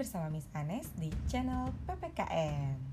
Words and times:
bersama 0.00 0.32
Miss 0.32 0.48
Anes 0.56 0.88
di 0.96 1.12
channel 1.28 1.76
PPKN. 1.84 2.88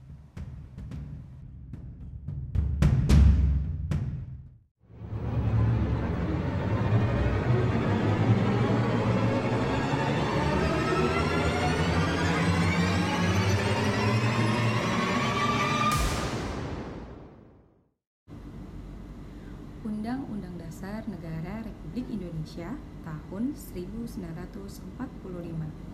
Undang-Undang 19.88 20.60
Dasar 20.60 21.08
Negara 21.08 21.64
Republik 21.64 22.12
Indonesia 22.12 22.76
tahun 23.08 23.56
1945 23.56 25.87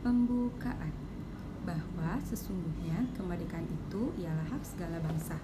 Pembukaan 0.00 0.96
bahwa 1.68 2.16
sesungguhnya 2.24 3.04
kemerdekaan 3.12 3.68
itu 3.68 4.16
ialah 4.16 4.48
hak 4.48 4.64
segala 4.64 4.96
bangsa. 4.96 5.36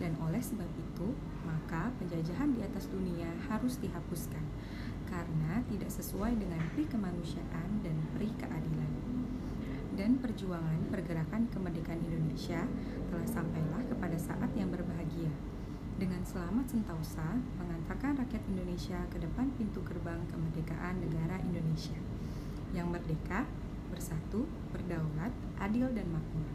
Dan 0.00 0.16
oleh 0.24 0.40
sebab 0.40 0.64
itu 0.72 1.12
maka 1.44 1.92
penjajahan 2.00 2.56
di 2.56 2.64
atas 2.64 2.88
dunia 2.88 3.28
harus 3.52 3.76
dihapuskan 3.76 4.40
karena 5.04 5.60
tidak 5.68 5.92
sesuai 5.92 6.32
dengan 6.32 6.64
pri 6.72 6.88
kemanusiaan 6.88 7.84
dan 7.84 7.92
pri 8.16 8.32
keadilan. 8.40 8.92
Dan 9.92 10.16
perjuangan 10.16 10.80
pergerakan 10.88 11.52
kemerdekaan 11.52 12.00
Indonesia 12.00 12.64
telah 13.12 13.28
sampailah 13.28 13.84
kepada 13.84 14.16
saat 14.16 14.48
yang 14.56 14.72
berbahagia. 14.72 15.28
Dengan 16.00 16.24
selamat 16.24 16.72
sentausa 16.72 17.36
mengantarkan 17.60 18.16
rakyat 18.24 18.48
Indonesia 18.48 18.96
ke 19.12 19.20
depan 19.20 19.52
pintu 19.60 19.84
gerbang 19.84 20.24
kemerdekaan 20.32 21.04
negara 21.04 21.36
Indonesia. 21.44 22.00
Yang 22.72 22.96
merdeka 22.96 23.44
bersatu, 23.90 24.46
berdaulat, 24.70 25.34
adil 25.58 25.90
dan 25.92 26.06
makmur. 26.08 26.48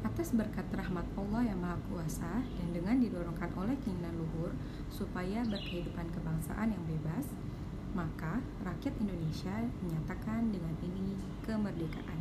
Atas 0.00 0.32
berkat 0.32 0.64
rahmat 0.72 1.04
Allah 1.16 1.42
yang 1.48 1.60
Maha 1.60 1.76
Kuasa 1.88 2.42
dan 2.42 2.68
dengan 2.72 2.98
didorongkan 3.00 3.52
oleh 3.56 3.76
keinginan 3.84 4.16
luhur 4.16 4.52
supaya 4.88 5.44
berkehidupan 5.44 6.08
kebangsaan 6.12 6.72
yang 6.72 6.84
bebas, 6.88 7.28
maka 7.92 8.40
rakyat 8.64 8.94
Indonesia 9.02 9.54
menyatakan 9.84 10.48
dengan 10.50 10.74
ini 10.80 11.18
kemerdekaan. 11.44 12.20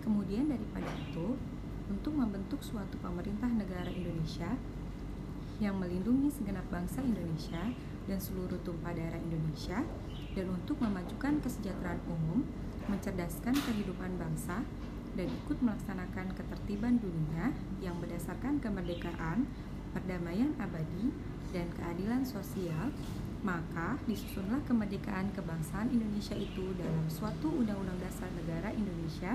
Kemudian 0.00 0.48
daripada 0.48 0.88
itu, 0.96 1.36
untuk 1.90 2.14
membentuk 2.14 2.62
suatu 2.62 2.96
pemerintah 3.02 3.50
negara 3.50 3.90
Indonesia 3.90 4.54
yang 5.60 5.76
melindungi 5.76 6.32
segenap 6.32 6.64
bangsa 6.72 7.04
Indonesia 7.04 7.60
dan 8.08 8.16
seluruh 8.16 8.56
tumpah 8.64 8.96
daerah 8.96 9.20
Indonesia, 9.20 9.84
dan 10.34 10.46
untuk 10.50 10.78
memajukan 10.78 11.42
kesejahteraan 11.42 12.00
umum, 12.06 12.46
mencerdaskan 12.86 13.54
kehidupan 13.54 14.18
bangsa, 14.18 14.62
dan 15.18 15.26
ikut 15.26 15.58
melaksanakan 15.58 16.32
ketertiban 16.38 17.02
dunia 17.02 17.50
yang 17.82 17.98
berdasarkan 17.98 18.62
kemerdekaan, 18.62 19.46
perdamaian 19.90 20.54
abadi, 20.62 21.10
dan 21.50 21.66
keadilan 21.74 22.22
sosial, 22.22 22.94
maka 23.42 23.98
disusunlah 24.06 24.62
kemerdekaan 24.68 25.32
kebangsaan 25.34 25.90
Indonesia 25.90 26.36
itu 26.36 26.76
dalam 26.78 27.08
suatu 27.10 27.50
undang-undang 27.50 27.98
dasar 27.98 28.28
negara 28.36 28.70
Indonesia 28.70 29.34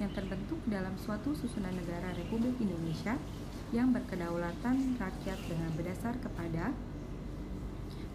yang 0.00 0.10
terbentuk 0.16 0.56
dalam 0.64 0.96
suatu 0.96 1.36
susunan 1.36 1.74
negara 1.76 2.16
Republik 2.16 2.56
Indonesia 2.62 3.20
yang 3.70 3.92
berkedaulatan 3.92 4.96
rakyat 4.96 5.38
dengan 5.44 5.70
berdasar 5.76 6.16
kepada 6.22 6.72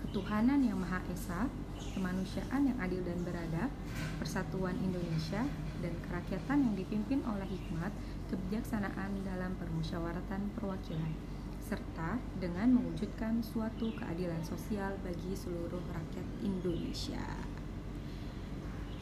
ketuhanan 0.01 0.63
yang 0.65 0.79
Maha 0.81 1.03
Esa, 1.11 1.51
kemanusiaan 1.93 2.67
yang 2.67 2.77
adil 2.79 3.01
dan 3.03 3.19
beradab, 3.23 3.69
persatuan 4.19 4.75
Indonesia, 4.83 5.43
dan 5.79 5.93
kerakyatan 6.07 6.65
yang 6.65 6.75
dipimpin 6.75 7.19
oleh 7.27 7.47
hikmat, 7.47 7.91
kebijaksanaan 8.31 9.23
dalam 9.23 9.55
permusyawaratan 9.59 10.51
perwakilan, 10.55 11.13
serta 11.63 12.19
dengan 12.39 12.75
mewujudkan 12.75 13.39
suatu 13.39 13.93
keadilan 13.95 14.41
sosial 14.43 14.95
bagi 15.01 15.33
seluruh 15.35 15.81
rakyat 15.91 16.27
Indonesia. 16.41 17.23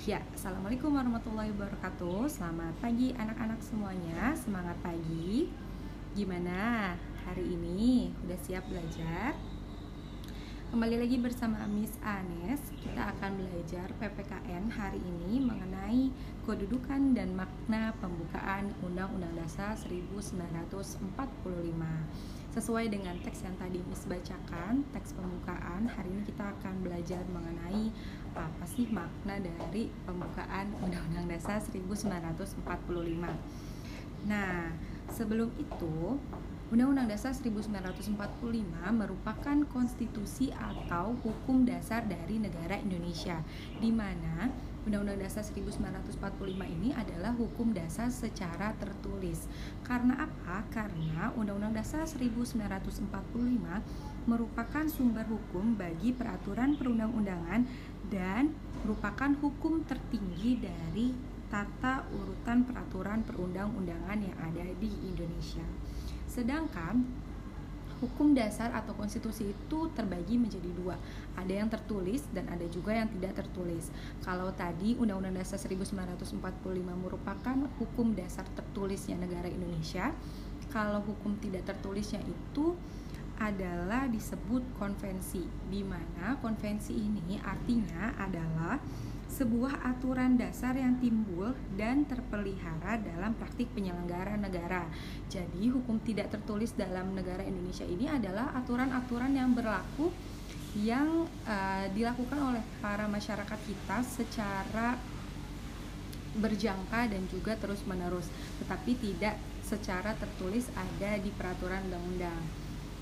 Ya, 0.04 0.20
Assalamualaikum 0.36 0.92
warahmatullahi 0.92 1.56
wabarakatuh 1.56 2.28
Selamat 2.28 2.76
pagi 2.84 3.16
anak-anak 3.16 3.64
semuanya 3.64 4.36
Semangat 4.36 4.76
pagi 4.84 5.48
Gimana 6.12 6.92
hari 7.24 7.56
ini? 7.56 8.12
Udah 8.28 8.36
siap 8.44 8.68
belajar? 8.68 9.53
Kembali 10.74 11.06
lagi 11.06 11.22
bersama 11.22 11.70
Miss 11.70 11.94
Anes, 12.02 12.58
kita 12.82 13.14
akan 13.14 13.46
belajar 13.46 13.94
PPKN 13.94 14.74
hari 14.74 14.98
ini 15.06 15.38
mengenai 15.38 16.10
kedudukan 16.50 17.14
dan 17.14 17.38
makna 17.38 17.94
pembukaan 18.02 18.74
Undang-Undang 18.82 19.38
Dasar 19.38 19.78
1945. 19.78 20.34
Sesuai 22.58 22.90
dengan 22.90 23.14
teks 23.22 23.46
yang 23.46 23.54
tadi 23.62 23.86
Miss 23.86 24.10
bacakan, 24.10 24.82
teks 24.98 25.14
pembukaan, 25.14 25.86
hari 25.86 26.10
ini 26.10 26.26
kita 26.26 26.42
akan 26.58 26.82
belajar 26.82 27.22
mengenai 27.30 27.94
apa 28.34 28.66
sih 28.66 28.90
makna 28.90 29.46
dari 29.46 29.94
pembukaan 30.10 30.74
Undang-Undang 30.82 31.38
Dasar 31.38 31.62
1945. 31.62 32.66
Nah, 34.26 34.74
sebelum 35.06 35.54
itu 35.62 36.18
Undang-Undang 36.74 37.06
Dasar 37.06 37.38
1945 37.38 38.18
merupakan 38.98 39.58
konstitusi 39.70 40.50
atau 40.58 41.14
hukum 41.22 41.70
dasar 41.70 42.02
dari 42.02 42.42
negara 42.42 42.82
Indonesia 42.82 43.46
di 43.78 43.94
mana 43.94 44.50
Undang-Undang 44.90 45.22
Dasar 45.22 45.46
1945 45.46 46.18
ini 46.66 46.90
adalah 46.98 47.30
hukum 47.38 47.78
dasar 47.78 48.10
secara 48.10 48.74
tertulis. 48.82 49.46
Karena 49.86 50.26
apa? 50.26 50.66
Karena 50.74 51.30
Undang-Undang 51.38 51.78
Dasar 51.78 52.10
1945 52.10 53.06
merupakan 54.26 54.86
sumber 54.90 55.30
hukum 55.30 55.78
bagi 55.78 56.10
peraturan 56.10 56.74
perundang-undangan 56.74 57.70
dan 58.10 58.50
merupakan 58.82 59.30
hukum 59.46 59.86
tertinggi 59.86 60.58
dari 60.58 61.14
tata 61.54 62.02
urutan 62.18 62.66
peraturan 62.66 63.22
perundang-undangan 63.22 64.18
yang 64.26 64.34
ada 64.42 64.66
di 64.82 64.90
Indonesia. 65.06 65.83
Sedangkan 66.34 67.06
hukum 68.02 68.34
dasar 68.34 68.74
atau 68.76 68.92
konstitusi 68.98 69.54
itu 69.54 69.80
terbagi 69.94 70.36
menjadi 70.36 70.68
dua. 70.76 70.98
Ada 71.40 71.64
yang 71.64 71.70
tertulis 71.70 72.26
dan 72.34 72.50
ada 72.50 72.66
juga 72.68 72.92
yang 72.98 73.08
tidak 73.14 73.46
tertulis. 73.46 73.94
Kalau 74.26 74.50
tadi 74.52 74.98
Undang-Undang 74.98 75.40
Dasar 75.40 75.62
1945 75.62 76.36
merupakan 76.98 77.56
hukum 77.80 78.12
dasar 78.18 78.44
tertulisnya 78.58 79.16
negara 79.16 79.48
Indonesia 79.48 80.12
kalau 80.74 81.06
hukum 81.06 81.38
tidak 81.38 81.70
tertulisnya 81.70 82.20
itu 82.26 82.74
adalah 83.38 84.10
disebut 84.10 84.62
konvensi 84.78 85.42
di 85.70 85.82
mana 85.82 86.38
konvensi 86.42 86.94
ini 86.94 87.38
artinya 87.42 88.14
adalah 88.18 88.78
sebuah 89.34 89.82
aturan 89.82 90.38
dasar 90.38 90.78
yang 90.78 91.02
timbul 91.02 91.58
dan 91.74 92.06
terpelihara 92.06 93.02
dalam 93.02 93.34
praktik 93.34 93.66
penyelenggaraan 93.74 94.46
negara. 94.46 94.86
Jadi, 95.26 95.74
hukum 95.74 95.98
tidak 96.06 96.30
tertulis 96.30 96.78
dalam 96.78 97.18
negara 97.18 97.42
Indonesia 97.42 97.82
ini 97.82 98.06
adalah 98.06 98.54
aturan-aturan 98.54 99.34
yang 99.34 99.58
berlaku 99.58 100.14
yang 100.78 101.26
uh, 101.50 101.86
dilakukan 101.94 102.38
oleh 102.54 102.64
para 102.82 103.10
masyarakat 103.10 103.60
kita 103.66 103.98
secara 104.06 104.98
berjangka 106.34 107.10
dan 107.10 107.26
juga 107.30 107.54
terus-menerus, 107.58 108.26
tetapi 108.62 108.98
tidak 108.98 109.38
secara 109.62 110.18
tertulis 110.18 110.70
ada 110.74 111.18
di 111.22 111.30
peraturan 111.34 111.90
undang-undang. 111.90 112.42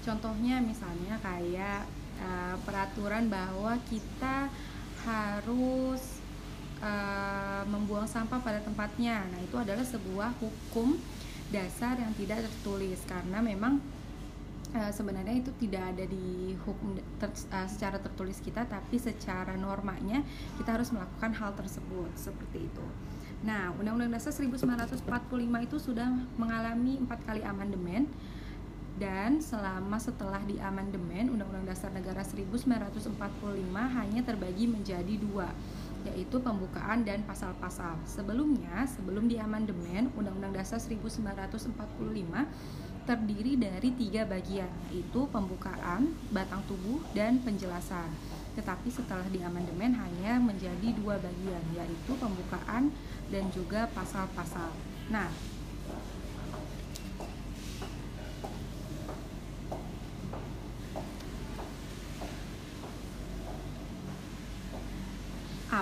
Contohnya 0.03 0.59
misalnya 0.59 1.15
kayak 1.23 1.87
uh, 2.19 2.55
peraturan 2.67 3.31
bahwa 3.31 3.79
kita 3.87 4.51
harus 5.07 6.20
uh, 6.81 7.63
membuang 7.69 8.09
sampah 8.09 8.41
pada 8.41 8.59
tempatnya. 8.59 9.23
Nah, 9.29 9.39
itu 9.39 9.55
adalah 9.55 9.85
sebuah 9.85 10.35
hukum 10.41 10.97
dasar 11.53 11.99
yang 11.99 12.11
tidak 12.15 12.47
tertulis 12.47 13.03
karena 13.05 13.39
memang 13.43 13.79
uh, 14.73 14.91
sebenarnya 14.91 15.39
itu 15.39 15.51
tidak 15.61 15.83
ada 15.95 16.05
di 16.07 16.55
hukum 16.65 16.97
ter, 17.21 17.29
uh, 17.29 17.67
secara 17.69 18.01
tertulis 18.01 18.41
kita, 18.41 18.65
tapi 18.65 18.97
secara 18.97 19.55
normanya 19.55 20.25
kita 20.57 20.75
harus 20.75 20.89
melakukan 20.89 21.31
hal 21.37 21.53
tersebut 21.55 22.11
seperti 22.17 22.67
itu. 22.67 22.85
Nah, 23.41 23.73
Undang-Undang 23.81 24.21
Dasar 24.21 24.33
1945 24.37 25.01
itu 25.65 25.77
sudah 25.81 26.13
mengalami 26.37 27.01
empat 27.01 27.25
kali 27.25 27.41
amandemen 27.41 28.05
dan 29.01 29.41
selama 29.41 29.97
setelah 29.97 30.37
di 30.45 30.61
amandemen 30.61 31.33
Undang-Undang 31.33 31.73
Dasar 31.73 31.89
Negara 31.89 32.21
1945 32.21 33.17
hanya 33.73 34.21
terbagi 34.21 34.69
menjadi 34.69 35.17
dua 35.17 35.49
yaitu 36.05 36.41
pembukaan 36.41 37.05
dan 37.05 37.21
pasal-pasal. 37.25 37.97
Sebelumnya, 38.05 38.85
sebelum 38.89 39.29
di 39.29 39.37
amandemen 39.37 40.09
Undang-Undang 40.17 40.57
Dasar 40.57 40.79
1945 40.81 41.73
terdiri 43.01 43.57
dari 43.57 43.89
tiga 43.97 44.29
bagian, 44.29 44.69
yaitu 44.93 45.25
pembukaan, 45.33 46.13
batang 46.29 46.61
tubuh, 46.69 47.01
dan 47.17 47.41
penjelasan. 47.41 48.09
tetapi 48.51 48.91
setelah 48.91 49.23
diamandemen 49.31 49.95
hanya 49.95 50.35
menjadi 50.35 50.91
dua 50.99 51.15
bagian 51.23 51.63
yaitu 51.71 52.11
pembukaan 52.19 52.91
dan 53.31 53.47
juga 53.55 53.87
pasal-pasal. 53.95 54.75
Nah, 55.07 55.31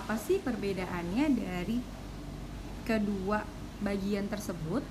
apa 0.09 0.17
sih 0.25 0.41
perbedaannya 0.41 1.38
dari 1.38 1.77
kedua 2.81 3.45
bagian 3.77 4.25
tersebut? 4.25 4.81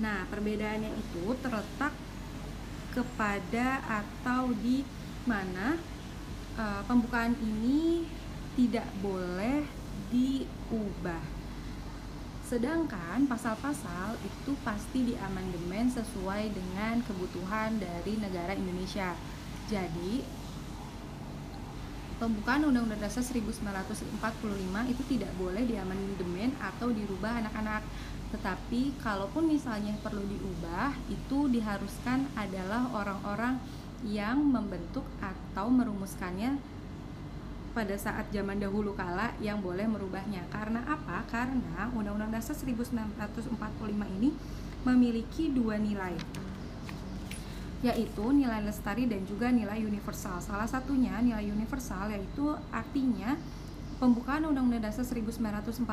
Nah, 0.00 0.24
perbedaannya 0.32 0.96
itu 0.96 1.36
terletak 1.44 1.92
kepada 2.96 3.84
atau 3.84 4.56
di 4.56 4.80
mana 5.28 5.76
uh, 6.56 6.80
pembukaan 6.88 7.36
ini 7.36 8.08
tidak 8.56 8.88
boleh 9.04 9.68
diubah. 10.08 11.20
Sedangkan 12.40 13.28
pasal-pasal 13.28 14.16
itu 14.24 14.56
pasti 14.64 15.12
diamandemen 15.12 15.92
sesuai 15.92 16.48
dengan 16.56 17.04
kebutuhan 17.04 17.76
dari 17.76 18.16
negara 18.16 18.56
Indonesia. 18.56 19.12
Jadi, 19.68 20.24
pembukaan 22.16 22.64
Undang-Undang 22.64 23.00
Dasar 23.04 23.20
1945 23.20 24.16
itu 24.88 25.02
tidak 25.08 25.32
boleh 25.36 25.64
diamandemen 25.68 26.56
atau 26.56 26.88
dirubah 26.88 27.44
anak-anak. 27.44 27.84
Tetapi 28.32 28.98
kalaupun 29.00 29.46
misalnya 29.46 29.94
perlu 30.00 30.24
diubah, 30.24 30.96
itu 31.12 31.46
diharuskan 31.52 32.26
adalah 32.34 32.88
orang-orang 32.96 33.60
yang 34.04 34.40
membentuk 34.40 35.04
atau 35.20 35.68
merumuskannya 35.68 36.58
pada 37.76 37.92
saat 38.00 38.32
zaman 38.32 38.56
dahulu 38.56 38.96
kala 38.96 39.36
yang 39.36 39.60
boleh 39.60 39.84
merubahnya. 39.84 40.48
Karena 40.48 40.80
apa? 40.88 41.28
Karena 41.28 41.92
Undang-Undang 41.92 42.32
Dasar 42.32 42.56
1945 42.56 43.52
ini 44.16 44.32
memiliki 44.88 45.52
dua 45.52 45.76
nilai 45.76 46.16
yaitu 47.84 48.24
nilai 48.32 48.64
lestari 48.64 49.04
dan 49.04 49.20
juga 49.28 49.52
nilai 49.52 49.84
universal. 49.84 50.40
Salah 50.40 50.68
satunya 50.68 51.20
nilai 51.20 51.44
universal 51.52 52.08
yaitu 52.08 52.56
artinya 52.72 53.36
pembukaan 54.00 54.44
Undang-Undang 54.48 54.88
Dasar 54.88 55.04
1945 55.04 55.84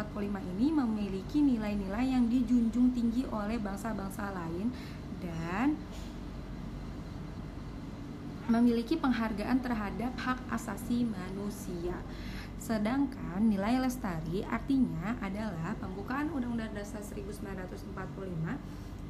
ini 0.55 0.67
memiliki 0.71 1.39
nilai-nilai 1.43 2.15
yang 2.15 2.27
dijunjung 2.27 2.91
tinggi 2.95 3.27
oleh 3.31 3.59
bangsa-bangsa 3.59 4.31
lain 4.31 4.71
dan 5.23 5.75
memiliki 8.51 8.99
penghargaan 8.99 9.63
terhadap 9.63 10.11
hak 10.19 10.39
asasi 10.51 11.07
manusia. 11.07 11.95
Sedangkan 12.59 13.43
nilai 13.43 13.79
lestari 13.79 14.43
artinya 14.47 15.19
adalah 15.19 15.75
pembukaan 15.79 16.31
Undang-Undang 16.31 16.75
Dasar 16.75 17.03
1945 17.03 17.91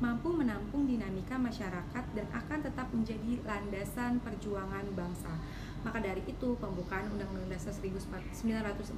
mampu 0.01 0.33
menampung 0.33 0.89
dinamika 0.89 1.37
masyarakat 1.37 2.05
dan 2.17 2.27
akan 2.33 2.59
tetap 2.65 2.87
menjadi 2.89 3.41
landasan 3.45 4.17
perjuangan 4.23 4.85
bangsa. 4.97 5.33
Maka 5.83 5.99
dari 5.99 6.23
itu, 6.23 6.55
pembukaan 6.57 7.11
Undang-Undang 7.11 7.59
Dasar 7.59 7.75
1945 7.75 8.95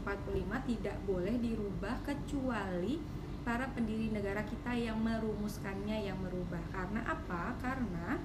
tidak 0.70 0.98
boleh 1.10 1.36
dirubah 1.42 1.98
kecuali 2.06 3.02
para 3.42 3.70
pendiri 3.74 4.14
negara 4.14 4.46
kita 4.46 4.74
yang 4.78 5.02
merumuskannya 5.02 6.06
yang 6.06 6.18
merubah. 6.22 6.62
Karena 6.70 7.02
apa? 7.10 7.58
Karena 7.58 8.22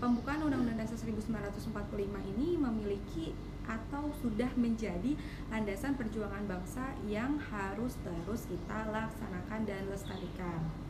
pembukaan 0.00 0.40
Undang-Undang 0.48 0.88
Dasar 0.88 0.96
1945 1.04 2.32
ini 2.36 2.56
memiliki 2.56 3.36
atau 3.66 4.14
sudah 4.22 4.48
menjadi 4.54 5.18
landasan 5.50 5.98
perjuangan 5.98 6.46
bangsa 6.46 6.94
yang 7.10 7.34
harus 7.50 7.98
terus 8.06 8.46
kita 8.46 8.88
laksanakan 8.94 9.60
dan 9.66 9.82
lestarikan. 9.90 10.85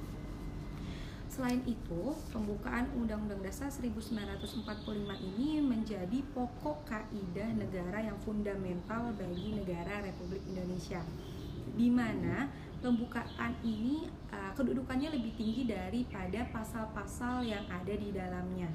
Selain 1.36 1.60
itu, 1.68 2.16
pembukaan 2.32 2.88
Undang-Undang 2.96 3.44
Dasar 3.44 3.68
1945 3.68 4.56
ini 5.20 5.60
menjadi 5.60 6.24
pokok 6.32 6.88
kaidah 6.88 7.52
negara 7.52 8.00
yang 8.00 8.16
fundamental 8.24 9.12
bagi 9.12 9.52
negara 9.52 10.00
Republik 10.00 10.40
Indonesia. 10.48 11.04
Di 11.76 11.92
mana 11.92 12.48
pembukaan 12.80 13.52
ini 13.60 14.08
uh, 14.32 14.56
kedudukannya 14.56 15.12
lebih 15.12 15.36
tinggi 15.36 15.68
daripada 15.68 16.48
pasal-pasal 16.56 17.44
yang 17.44 17.68
ada 17.68 17.92
di 17.92 18.16
dalamnya. 18.16 18.72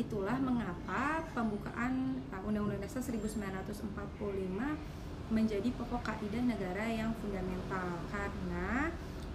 Itulah 0.00 0.40
mengapa 0.40 1.28
pembukaan 1.36 2.24
uh, 2.32 2.40
Undang-Undang 2.48 2.88
Dasar 2.88 3.04
1945 3.04 3.84
menjadi 5.28 5.68
pokok 5.76 6.08
kaidah 6.08 6.40
negara 6.40 6.88
yang 6.88 7.12
fundamental 7.20 8.00
karena 8.08 8.88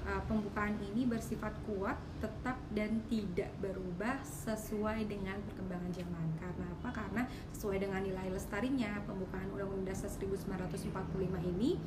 uh, 0.08 0.22
pembukaan 0.26 0.78
ini 0.94 1.06
bersifat 1.06 1.54
kuat, 1.70 1.98
tetap 2.24 2.58
dan 2.74 3.02
tidak 3.10 3.52
berubah 3.62 4.22
sesuai 4.24 5.06
dengan 5.06 5.38
perkembangan 5.46 5.92
zaman. 5.94 6.28
Karena 6.42 6.66
apa? 6.80 6.90
Karena 6.90 7.24
sesuai 7.54 7.78
dengan 7.82 8.02
nilai 8.02 8.28
lestarinya, 8.34 9.02
pembukaan 9.06 9.50
Undang-Undang 9.54 9.94
Dasar 9.94 10.10
1945 10.10 11.52
ini 11.58 11.78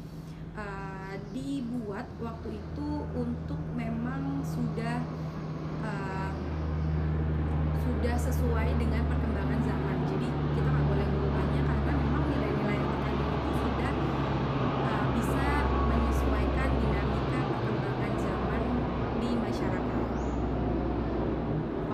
uh, 0.58 1.14
dibuat 1.34 2.06
waktu 2.22 2.58
itu 2.58 2.88
untuk 3.14 3.60
memang 3.74 4.42
sudah 4.46 5.02
uh, 5.82 6.30
sudah 7.84 8.16
sesuai 8.16 8.68
dengan 8.78 9.02
perkembangan 9.08 9.60
zaman. 9.64 9.96
Jadi 10.08 10.28
kita 10.28 10.68
nggak 10.68 10.86
boleh 10.86 11.06
mengubahnya 11.08 11.62
karena 11.64 11.92
memang 11.98 12.24
nilai-nilai 12.30 12.76
yang 12.78 12.90
terkandung 12.90 13.32
itu 13.34 13.52
sudah 13.64 13.92
uh, 14.84 15.04
bisa 15.18 15.46
menyesuaikan 15.88 16.70
dinamika 16.80 17.42
masyarakat. 19.54 20.04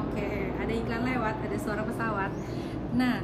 Oke, 0.00 0.30
ada 0.56 0.72
lewat, 1.30 1.46
ada 1.46 1.56
suara 1.62 1.82
pesawat. 1.86 2.30
Nah, 2.98 3.22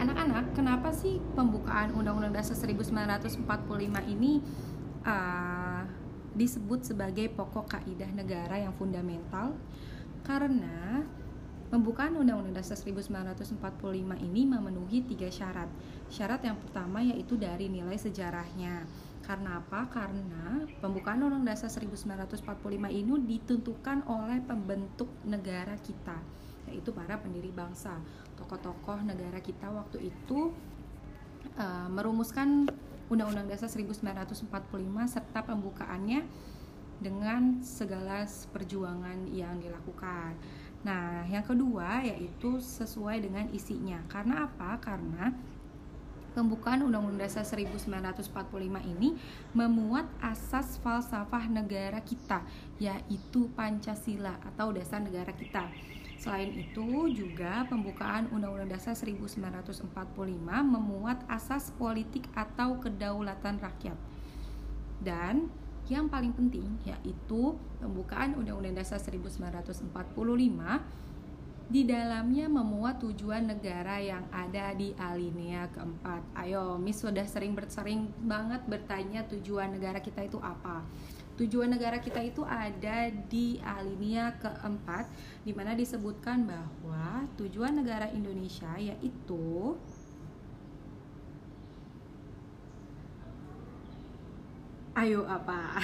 anak-anak, 0.00 0.56
kenapa 0.56 0.88
sih 0.96 1.20
pembukaan 1.36 1.92
Undang-Undang 1.92 2.40
Dasar 2.40 2.56
1945 2.56 3.44
ini 4.08 4.40
uh, 5.04 5.84
disebut 6.32 6.88
sebagai 6.88 7.28
pokok 7.36 7.76
kaidah 7.76 8.08
negara 8.16 8.56
yang 8.56 8.72
fundamental? 8.72 9.52
Karena 10.24 11.04
Pembukaan 11.70 12.18
Undang-Undang 12.18 12.66
Dasar 12.66 12.74
1945 12.74 13.62
ini 14.26 14.42
memenuhi 14.42 15.06
tiga 15.06 15.30
syarat. 15.30 15.70
Syarat 16.10 16.42
yang 16.42 16.58
pertama 16.58 16.98
yaitu 16.98 17.38
dari 17.38 17.70
nilai 17.70 17.94
sejarahnya. 17.94 18.90
Karena 19.22 19.62
apa? 19.62 19.86
Karena 19.86 20.66
pembukaan 20.82 21.22
Undang-Undang 21.22 21.54
Dasar 21.54 21.70
1945 21.70 22.42
ini 22.90 23.14
ditentukan 23.22 24.02
oleh 24.10 24.42
pembentuk 24.42 25.14
negara 25.22 25.78
kita, 25.78 26.18
yaitu 26.70 26.94
para 26.94 27.18
pendiri 27.18 27.50
bangsa. 27.50 27.98
Tokoh-tokoh 28.38 29.02
negara 29.02 29.42
kita 29.42 29.68
waktu 29.68 30.08
itu 30.14 30.54
uh, 31.58 31.88
merumuskan 31.90 32.70
Undang-Undang 33.10 33.50
Dasar 33.50 33.66
1945 33.66 34.46
serta 35.10 35.42
pembukaannya 35.42 36.22
dengan 37.02 37.58
segala 37.66 38.22
perjuangan 38.54 39.26
yang 39.34 39.58
dilakukan. 39.58 40.38
Nah, 40.86 41.26
yang 41.26 41.42
kedua 41.42 42.06
yaitu 42.06 42.62
sesuai 42.62 43.20
dengan 43.26 43.50
isinya. 43.50 43.98
Karena 44.06 44.46
apa? 44.46 44.78
Karena 44.78 45.34
Pembukaan 46.30 46.86
Undang-Undang 46.86 47.26
Dasar 47.26 47.42
1945 47.42 48.30
ini 48.86 49.18
memuat 49.50 50.06
asas 50.22 50.78
falsafah 50.78 51.50
negara 51.50 51.98
kita, 52.06 52.46
yaitu 52.78 53.50
Pancasila 53.58 54.38
atau 54.46 54.70
dasar 54.70 55.02
negara 55.02 55.34
kita. 55.34 55.66
Selain 56.20 56.52
itu, 56.52 57.08
juga 57.16 57.64
pembukaan 57.64 58.28
Undang-Undang 58.28 58.76
Dasar 58.76 58.92
1945 58.92 59.88
memuat 60.44 61.24
asas 61.32 61.72
politik 61.80 62.28
atau 62.36 62.76
kedaulatan 62.76 63.56
rakyat. 63.56 63.96
Dan 65.00 65.48
yang 65.88 66.12
paling 66.12 66.36
penting 66.36 66.76
yaitu 66.84 67.56
pembukaan 67.80 68.36
Undang-Undang 68.36 68.84
Dasar 68.84 69.00
1945 69.00 69.88
di 71.70 71.86
dalamnya 71.86 72.50
memuat 72.50 72.98
tujuan 73.00 73.46
negara 73.46 74.02
yang 74.02 74.26
ada 74.34 74.74
di 74.74 74.90
alinea 74.98 75.70
keempat. 75.72 76.20
Ayo, 76.34 76.76
Miss 76.76 77.00
sudah 77.00 77.24
sering 77.24 77.54
bersering 77.56 78.10
banget 78.26 78.60
bertanya 78.66 79.22
tujuan 79.30 79.72
negara 79.72 80.02
kita 80.02 80.26
itu 80.26 80.36
apa. 80.42 80.82
Tujuan 81.40 81.72
negara 81.72 81.96
kita 81.96 82.20
itu 82.20 82.44
ada 82.44 83.08
di 83.32 83.56
alinea 83.64 84.36
keempat, 84.36 85.08
di 85.40 85.56
mana 85.56 85.72
disebutkan 85.72 86.44
bahwa 86.44 87.24
tujuan 87.40 87.80
negara 87.80 88.12
Indonesia 88.12 88.68
yaitu 88.76 89.72
Ayo 95.00 95.24
apa? 95.24 95.80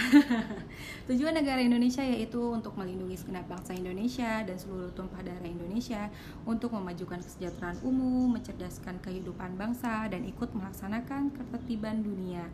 Tujuan 1.08 1.32
negara 1.32 1.64
Indonesia 1.64 2.04
yaitu 2.04 2.52
untuk 2.52 2.76
melindungi 2.76 3.16
segenap 3.16 3.48
bangsa 3.48 3.72
Indonesia 3.72 4.44
dan 4.44 4.60
seluruh 4.60 4.92
tumpah 4.92 5.24
darah 5.24 5.46
Indonesia 5.46 6.12
untuk 6.44 6.76
memajukan 6.76 7.24
kesejahteraan 7.24 7.80
umum, 7.80 8.36
mencerdaskan 8.36 9.00
kehidupan 9.00 9.56
bangsa 9.56 10.04
dan 10.12 10.20
ikut 10.20 10.52
melaksanakan 10.52 11.32
ketertiban 11.32 12.04
dunia 12.04 12.44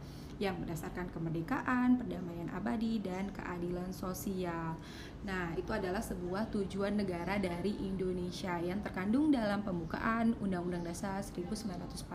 yang 0.42 0.58
berdasarkan 0.58 1.06
kemerdekaan, 1.14 2.02
perdamaian 2.02 2.50
abadi 2.50 2.98
dan 2.98 3.30
keadilan 3.30 3.94
sosial. 3.94 4.74
Nah, 5.22 5.54
itu 5.54 5.70
adalah 5.70 6.02
sebuah 6.02 6.50
tujuan 6.50 6.98
negara 6.98 7.38
dari 7.38 7.78
Indonesia 7.78 8.58
yang 8.58 8.82
terkandung 8.82 9.30
dalam 9.30 9.62
pembukaan 9.62 10.34
Undang-Undang 10.42 10.90
Dasar 10.90 11.22
1945 11.22 12.10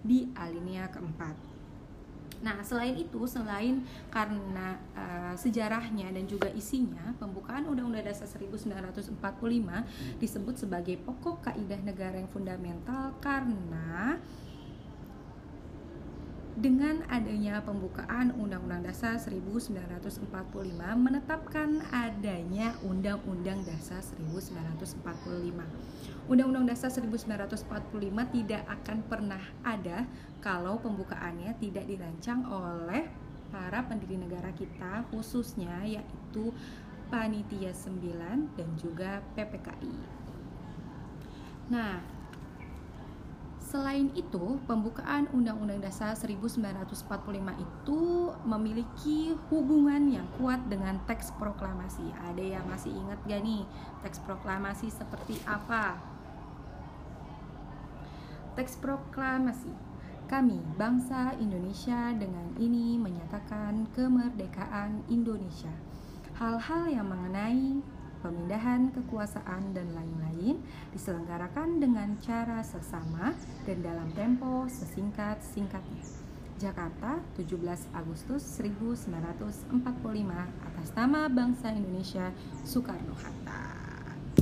di 0.00 0.32
alinea 0.32 0.88
keempat. 0.88 1.56
Nah, 2.40 2.60
selain 2.60 2.96
itu, 2.96 3.24
selain 3.24 3.84
karena 4.12 4.76
uh, 4.92 5.34
sejarahnya 5.36 6.12
dan 6.12 6.28
juga 6.28 6.52
isinya, 6.52 7.16
pembukaan 7.16 7.64
Undang-Undang 7.64 8.12
Dasar 8.12 8.28
1945 8.28 9.12
disebut 10.20 10.54
sebagai 10.56 10.96
pokok 11.00 11.52
kaidah 11.52 11.80
negara 11.80 12.16
yang 12.16 12.28
fundamental 12.28 13.16
karena 13.24 14.20
dengan 16.56 17.04
adanya 17.12 17.60
pembukaan 17.60 18.32
Undang-Undang 18.32 18.88
Dasar 18.88 19.20
1945 19.20 20.24
menetapkan 20.96 21.84
adanya 21.92 22.72
Undang-Undang 22.80 23.60
Dasar 23.68 24.00
1945. 24.00 25.52
Undang-Undang 26.32 26.66
Dasar 26.72 26.88
1945 26.88 27.68
tidak 28.32 28.64
akan 28.72 28.98
pernah 29.04 29.42
ada 29.60 30.08
kalau 30.40 30.80
pembukaannya 30.80 31.52
tidak 31.60 31.84
dirancang 31.84 32.48
oleh 32.48 33.04
para 33.52 33.84
pendiri 33.84 34.16
negara 34.16 34.48
kita 34.56 35.04
khususnya 35.12 35.84
yaitu 35.84 36.56
Panitia 37.06 37.70
9 37.70 38.56
dan 38.58 38.68
juga 38.80 39.22
PPKI. 39.38 39.94
Nah, 41.70 42.15
Selain 43.76 44.08
itu, 44.16 44.56
pembukaan 44.64 45.28
Undang-Undang 45.36 45.84
Dasar 45.84 46.16
1945 46.16 46.96
itu 47.60 48.00
memiliki 48.48 49.36
hubungan 49.52 50.00
yang 50.08 50.24
kuat 50.40 50.64
dengan 50.72 50.96
teks 51.04 51.36
proklamasi. 51.36 52.08
Ada 52.24 52.56
yang 52.56 52.64
masih 52.72 52.88
ingat 52.96 53.20
gak 53.28 53.44
nih 53.44 53.68
teks 54.00 54.24
proklamasi 54.24 54.88
seperti 54.88 55.36
apa? 55.44 56.00
Teks 58.56 58.80
proklamasi 58.80 59.68
kami, 60.24 60.56
bangsa 60.80 61.36
Indonesia, 61.36 62.16
dengan 62.16 62.56
ini 62.56 62.96
menyatakan 62.96 63.92
kemerdekaan 63.92 65.04
Indonesia. 65.12 65.76
Hal-hal 66.40 66.88
yang 66.88 67.12
mengenai 67.12 67.84
pemindahan 68.26 68.90
kekuasaan 68.90 69.70
dan 69.70 69.86
lain-lain 69.94 70.58
diselenggarakan 70.90 71.78
dengan 71.78 72.18
cara 72.18 72.58
sesama 72.66 73.30
dan 73.62 73.78
dalam 73.86 74.10
tempo 74.18 74.66
sesingkat-singkatnya. 74.66 76.02
Jakarta, 76.58 77.22
17 77.38 77.86
Agustus 77.94 78.42
1945 78.58 79.70
atas 80.66 80.88
nama 80.98 81.30
bangsa 81.30 81.70
Indonesia 81.70 82.34
Soekarno-Hatta. 82.66 83.75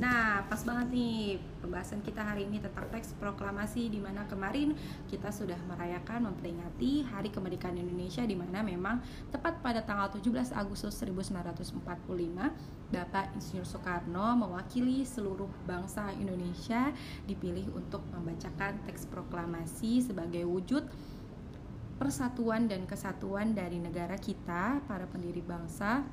Nah, 0.04 0.44
pas 0.52 0.61
banget 0.61 0.92
nih 0.92 1.40
pembahasan 1.64 2.04
kita 2.04 2.20
hari 2.20 2.44
ini 2.44 2.61
tentang 2.61 2.84
teks 2.92 3.16
proklamasi 3.16 3.88
di 3.88 3.96
mana 3.96 4.28
kemarin 4.28 4.76
kita 5.08 5.32
sudah 5.32 5.56
merayakan 5.64 6.28
memperingati 6.28 7.08
Hari 7.08 7.32
Kemerdekaan 7.32 7.80
Indonesia 7.80 8.20
di 8.20 8.37
mana 8.37 8.61
memang 8.61 9.00
tepat 9.32 9.64
pada 9.64 9.80
tanggal 9.80 10.12
17 10.12 10.52
Agustus 10.52 11.00
1945 11.00 11.80
Bapak 12.92 13.32
Insinyur 13.32 13.64
Soekarno 13.64 14.44
mewakili 14.44 15.08
seluruh 15.08 15.49
bangsa 15.64 16.12
Indonesia 16.20 16.92
dipilih 17.25 17.73
untuk 17.73 18.04
membacakan 18.12 18.84
teks 18.84 19.08
proklamasi 19.08 20.04
sebagai 20.04 20.44
wujud 20.44 20.84
persatuan 21.96 22.68
dan 22.68 22.84
kesatuan 22.84 23.56
dari 23.56 23.80
negara 23.80 24.20
kita 24.20 24.84
para 24.84 25.08
pendiri 25.08 25.40
bangsa 25.40 26.04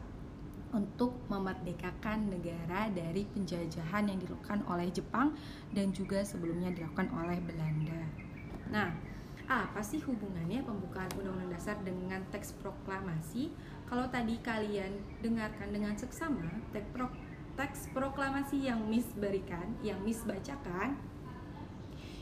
untuk 0.71 1.15
memerdekakan 1.27 2.31
negara 2.31 2.87
dari 2.91 3.27
penjajahan 3.27 4.07
yang 4.07 4.19
dilakukan 4.19 4.63
oleh 4.67 4.87
Jepang 4.91 5.35
dan 5.75 5.91
juga 5.91 6.23
sebelumnya 6.23 6.71
dilakukan 6.71 7.11
oleh 7.11 7.39
Belanda. 7.43 8.01
Nah, 8.71 8.91
apa 9.51 9.83
sih 9.83 9.99
hubungannya 9.99 10.63
pembukaan 10.63 11.11
Undang-Undang 11.19 11.51
Dasar 11.59 11.75
dengan 11.83 12.23
teks 12.31 12.55
proklamasi? 12.63 13.51
Kalau 13.91 14.07
tadi 14.07 14.39
kalian 14.39 14.95
dengarkan 15.19 15.75
dengan 15.75 15.91
seksama, 15.99 16.47
teks, 16.71 16.87
pro, 16.95 17.11
teks 17.59 17.91
proklamasi 17.91 18.71
yang 18.71 18.79
Miss 18.87 19.11
berikan, 19.19 19.75
yang 19.83 19.99
Miss 20.07 20.23
bacakan, 20.23 20.95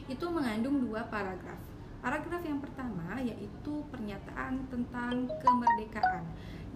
itu 0.09 0.25
mengandung 0.25 0.81
dua 0.81 1.05
paragraf. 1.05 1.61
Paragraf 2.01 2.41
yang 2.41 2.57
pertama 2.57 3.21
yaitu 3.21 3.85
pernyataan 3.93 4.65
tentang 4.73 5.29
kemerdekaan, 5.29 6.25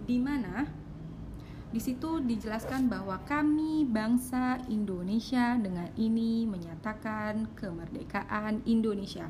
di 0.06 0.22
mana 0.22 0.70
di 1.74 1.82
situ 1.82 2.22
dijelaskan 2.22 2.86
bahwa 2.86 3.18
kami 3.26 3.82
bangsa 3.82 4.62
Indonesia 4.70 5.58
dengan 5.58 5.90
ini 5.98 6.46
menyatakan 6.46 7.50
kemerdekaan 7.58 8.62
Indonesia. 8.62 9.26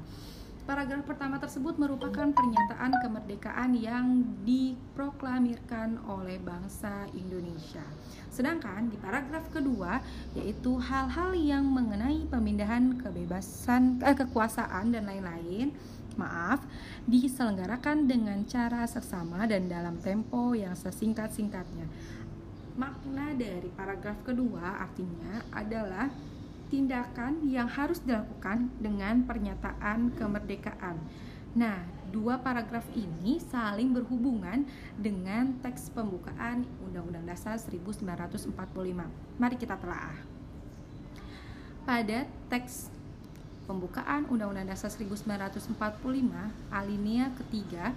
Paragraf 0.69 1.09
pertama 1.09 1.41
tersebut 1.41 1.81
merupakan 1.81 2.29
pernyataan 2.29 2.93
kemerdekaan 3.01 3.73
yang 3.73 4.29
diproklamirkan 4.45 6.05
oleh 6.05 6.37
bangsa 6.37 7.09
Indonesia. 7.17 7.85
Sedangkan 8.29 8.93
di 8.93 9.01
paragraf 9.01 9.49
kedua 9.49 10.05
yaitu 10.37 10.77
hal-hal 10.77 11.33
yang 11.33 11.65
mengenai 11.65 12.29
pemindahan 12.29 13.01
kebebasan 13.01 14.05
eh, 14.05 14.13
kekuasaan 14.13 14.93
dan 14.93 15.09
lain-lain 15.09 15.73
maaf, 16.15 16.63
diselenggarakan 17.11 18.07
dengan 18.07 18.47
cara 18.47 18.87
seksama 18.87 19.51
dan 19.51 19.67
dalam 19.67 19.99
tempo 19.99 20.55
yang 20.55 20.79
sesingkat-singkatnya 20.79 21.91
makna 22.75 23.31
dari 23.39 23.71
paragraf 23.71 24.19
kedua 24.27 24.83
artinya 24.83 25.47
adalah 25.55 26.11
tindakan 26.75 27.47
yang 27.47 27.71
harus 27.71 28.03
dilakukan 28.03 28.67
dengan 28.83 29.23
pernyataan 29.23 30.11
kemerdekaan. 30.19 30.99
Nah, 31.55 31.87
dua 32.11 32.43
paragraf 32.43 32.83
ini 32.99 33.39
saling 33.39 33.95
berhubungan 33.95 34.67
dengan 34.99 35.55
teks 35.63 35.95
pembukaan 35.95 36.67
Undang-Undang 36.83 37.31
Dasar 37.31 37.55
1945. 37.63 38.51
Mari 39.39 39.55
kita 39.55 39.79
telaah. 39.79 40.19
Pada 41.87 42.27
teks 42.51 42.91
pembukaan 43.71 44.27
Undang-Undang 44.27 44.75
Dasar 44.75 44.91
1945 44.91 45.79
alinea 46.75 47.31
ketiga 47.39 47.95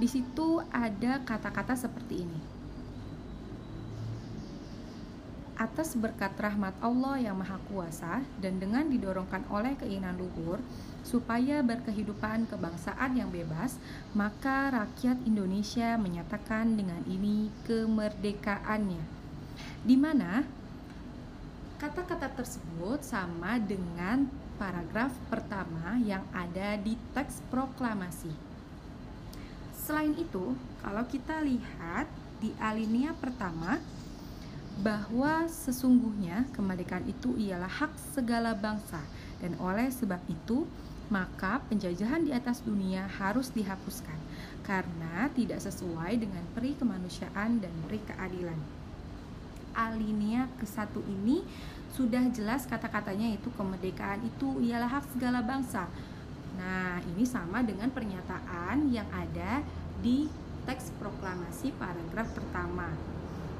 di 0.00 0.08
situ 0.08 0.64
ada 0.72 1.20
kata-kata 1.20 1.76
seperti 1.76 2.24
ini 2.24 2.55
atas 5.56 5.96
berkat 5.96 6.36
rahmat 6.36 6.76
Allah 6.84 7.16
yang 7.16 7.40
Maha 7.40 7.56
Kuasa 7.68 8.20
dan 8.40 8.60
dengan 8.60 8.84
didorongkan 8.92 9.48
oleh 9.48 9.72
keinginan 9.80 10.20
luhur 10.20 10.60
supaya 11.00 11.64
berkehidupan 11.64 12.50
kebangsaan 12.50 13.16
yang 13.16 13.32
bebas, 13.32 13.80
maka 14.12 14.68
rakyat 14.74 15.16
Indonesia 15.24 15.96
menyatakan 15.96 16.76
dengan 16.76 17.00
ini 17.08 17.48
kemerdekaannya. 17.64 19.04
Di 19.86 19.96
mana 19.96 20.44
kata-kata 21.80 22.32
tersebut 22.36 23.00
sama 23.06 23.56
dengan 23.62 24.28
paragraf 24.60 25.12
pertama 25.32 25.96
yang 26.02 26.24
ada 26.32 26.76
di 26.80 26.96
teks 27.16 27.40
proklamasi. 27.48 28.32
Selain 29.76 30.12
itu, 30.18 30.58
kalau 30.82 31.06
kita 31.06 31.38
lihat 31.44 32.10
di 32.42 32.52
alinea 32.58 33.14
pertama 33.16 33.78
bahwa 34.76 35.48
sesungguhnya 35.48 36.44
kemerdekaan 36.52 37.08
itu 37.08 37.32
ialah 37.40 37.68
hak 37.68 37.96
segala 38.12 38.52
bangsa 38.52 39.00
dan 39.40 39.56
oleh 39.56 39.88
sebab 39.88 40.20
itu 40.28 40.68
maka 41.08 41.62
penjajahan 41.70 42.26
di 42.26 42.34
atas 42.34 42.60
dunia 42.66 43.06
harus 43.06 43.54
dihapuskan 43.54 44.18
karena 44.66 45.30
tidak 45.32 45.62
sesuai 45.62 46.18
dengan 46.18 46.42
peri 46.52 46.74
kemanusiaan 46.74 47.62
dan 47.62 47.70
peri 47.86 48.02
keadilan. 48.02 48.58
Alinea 49.76 50.50
ke 50.58 50.66
satu 50.66 50.98
ini 51.06 51.46
sudah 51.94 52.26
jelas 52.34 52.66
kata-katanya 52.66 53.32
itu 53.32 53.48
kemerdekaan 53.54 54.26
itu 54.26 54.58
ialah 54.66 54.98
hak 54.98 55.06
segala 55.14 55.40
bangsa. 55.46 55.86
Nah, 56.58 56.98
ini 57.14 57.22
sama 57.22 57.62
dengan 57.62 57.92
pernyataan 57.92 58.90
yang 58.90 59.06
ada 59.14 59.62
di 60.02 60.26
teks 60.66 60.90
proklamasi 60.98 61.70
paragraf 61.78 62.34
pertama 62.34 63.15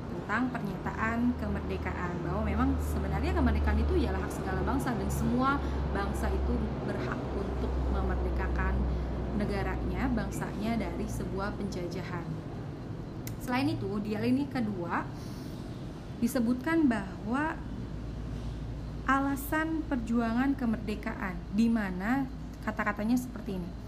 tentang 0.07 0.51
pernyataan 0.51 1.35
kemerdekaan 1.39 2.13
bahwa 2.27 2.43
memang 2.43 2.69
sebenarnya 2.83 3.33
kemerdekaan 3.35 3.79
itu 3.79 3.95
ialah 4.07 4.21
hak 4.23 4.33
segala 4.33 4.61
bangsa 4.67 4.91
dan 4.95 5.09
semua 5.11 5.59
bangsa 5.95 6.27
itu 6.31 6.55
berhak 6.87 7.21
untuk 7.35 7.73
memerdekakan 7.95 8.75
negaranya, 9.37 10.09
bangsanya 10.11 10.81
dari 10.81 11.07
sebuah 11.07 11.55
penjajahan. 11.61 12.25
Selain 13.39 13.69
itu, 13.71 14.01
di 14.03 14.19
alinea 14.19 14.51
kedua 14.51 15.07
disebutkan 16.19 16.89
bahwa 16.89 17.55
alasan 19.07 19.87
perjuangan 19.87 20.59
kemerdekaan 20.59 21.39
di 21.55 21.71
mana 21.71 22.27
kata-katanya 22.67 23.15
seperti 23.15 23.63
ini 23.63 23.86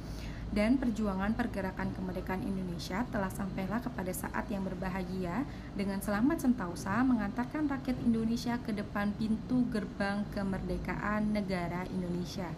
dan 0.48 0.80
perjuangan 0.80 1.36
pergerakan 1.36 1.92
kemerdekaan 1.92 2.40
Indonesia 2.40 3.04
telah 3.12 3.28
sampailah 3.28 3.84
kepada 3.84 4.12
saat 4.16 4.48
yang 4.48 4.64
berbahagia 4.64 5.44
dengan 5.76 6.00
selamat 6.00 6.48
sentausa 6.48 7.04
mengantarkan 7.04 7.68
rakyat 7.68 8.00
Indonesia 8.00 8.56
ke 8.64 8.72
depan 8.72 9.12
pintu 9.20 9.68
gerbang 9.68 10.24
kemerdekaan 10.32 11.36
negara 11.36 11.84
Indonesia 11.92 12.48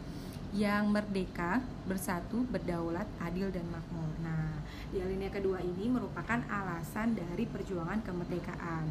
yang 0.51 0.91
merdeka, 0.91 1.63
bersatu, 1.87 2.43
berdaulat, 2.51 3.07
adil 3.23 3.55
dan 3.55 3.63
makmur. 3.71 4.11
Nah, 4.19 4.59
di 4.91 4.99
alinea 4.99 5.31
kedua 5.31 5.63
ini 5.63 5.87
merupakan 5.87 6.43
alasan 6.51 7.15
dari 7.15 7.47
perjuangan 7.47 8.03
kemerdekaan. 8.03 8.91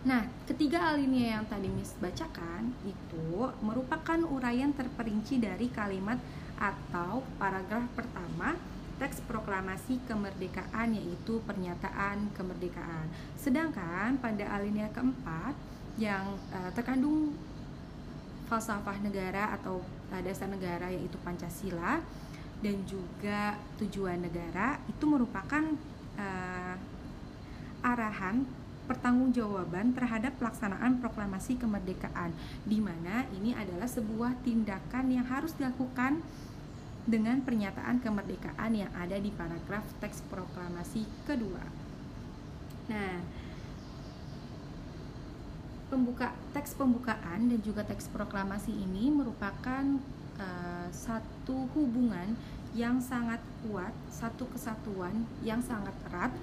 Nah, 0.00 0.24
ketiga 0.48 0.80
alinea 0.80 1.36
yang 1.36 1.44
tadi 1.44 1.68
Miss 1.68 1.92
bacakan 2.00 2.72
itu 2.88 3.52
merupakan 3.60 4.16
uraian 4.32 4.72
terperinci 4.72 5.36
dari 5.36 5.68
kalimat 5.68 6.16
atau 6.56 7.20
paragraf 7.36 7.84
pertama 7.92 8.56
teks 8.96 9.20
proklamasi 9.28 10.00
kemerdekaan 10.08 10.96
yaitu 10.96 11.44
pernyataan 11.44 12.32
kemerdekaan. 12.32 13.12
Sedangkan 13.36 14.16
pada 14.16 14.44
alinea 14.56 14.88
keempat 14.88 15.52
yang 16.00 16.32
uh, 16.48 16.72
terkandung 16.72 17.36
falsafah 18.48 19.04
negara 19.04 19.52
atau 19.60 19.84
dasar 20.24 20.48
negara 20.48 20.88
yaitu 20.88 21.20
Pancasila 21.20 22.00
dan 22.64 22.76
juga 22.88 23.56
tujuan 23.76 24.20
negara 24.20 24.80
itu 24.88 25.04
merupakan 25.04 25.64
uh, 26.16 26.74
arahan 27.84 28.48
pertanggungjawaban 28.90 29.94
terhadap 29.94 30.34
pelaksanaan 30.42 30.98
proklamasi 30.98 31.54
kemerdekaan 31.54 32.34
di 32.66 32.82
mana 32.82 33.22
ini 33.38 33.54
adalah 33.54 33.86
sebuah 33.86 34.42
tindakan 34.42 35.14
yang 35.14 35.22
harus 35.30 35.54
dilakukan 35.54 36.18
dengan 37.06 37.38
pernyataan 37.46 38.02
kemerdekaan 38.02 38.74
yang 38.74 38.90
ada 38.98 39.14
di 39.22 39.30
paragraf 39.30 39.86
teks 40.02 40.26
proklamasi 40.26 41.06
kedua. 41.22 41.62
Nah, 42.90 43.22
pembuka 45.86 46.34
teks 46.50 46.74
pembukaan 46.74 47.46
dan 47.46 47.60
juga 47.62 47.86
teks 47.86 48.10
proklamasi 48.10 48.74
ini 48.74 49.14
merupakan 49.14 50.02
uh, 50.42 50.86
satu 50.90 51.70
hubungan 51.78 52.34
yang 52.74 52.98
sangat 52.98 53.38
kuat, 53.66 53.94
satu 54.10 54.46
kesatuan 54.50 55.26
yang 55.46 55.62
sangat 55.62 55.94
erat 56.10 56.34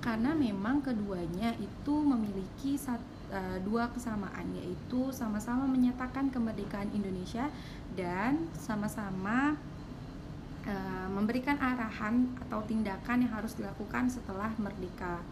karena 0.00 0.32
memang 0.32 0.80
keduanya 0.80 1.52
itu 1.60 1.94
memiliki 2.00 2.80
uh, 2.88 3.58
dua 3.64 3.92
kesamaan 3.92 4.48
yaitu 4.56 5.12
sama-sama 5.12 5.68
menyatakan 5.68 6.32
kemerdekaan 6.32 6.88
Indonesia 6.96 7.52
dan 7.94 8.48
sama-sama 8.56 9.60
Eh, 10.60 11.08
memberikan 11.08 11.56
arahan 11.56 12.36
atau 12.46 12.60
tindakan 12.68 13.24
yang 13.24 13.32
harus 13.32 13.56
dilakukan 13.56 14.12
setelah 14.12 14.52
merdeka. 14.60 15.24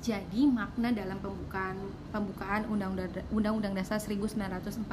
Jadi 0.00 0.46
makna 0.46 0.94
dalam 0.94 1.18
pembukaan 1.20 1.76
pembukaan 2.08 2.64
Undang-Undang 3.34 3.74
Dasar 3.76 4.00
1945 4.00 4.88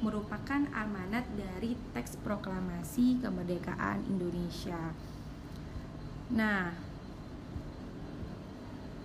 merupakan 0.00 0.60
amanat 0.72 1.28
dari 1.36 1.76
teks 1.92 2.16
proklamasi 2.22 3.20
kemerdekaan 3.20 4.06
Indonesia. 4.08 4.96
Nah, 6.26 6.74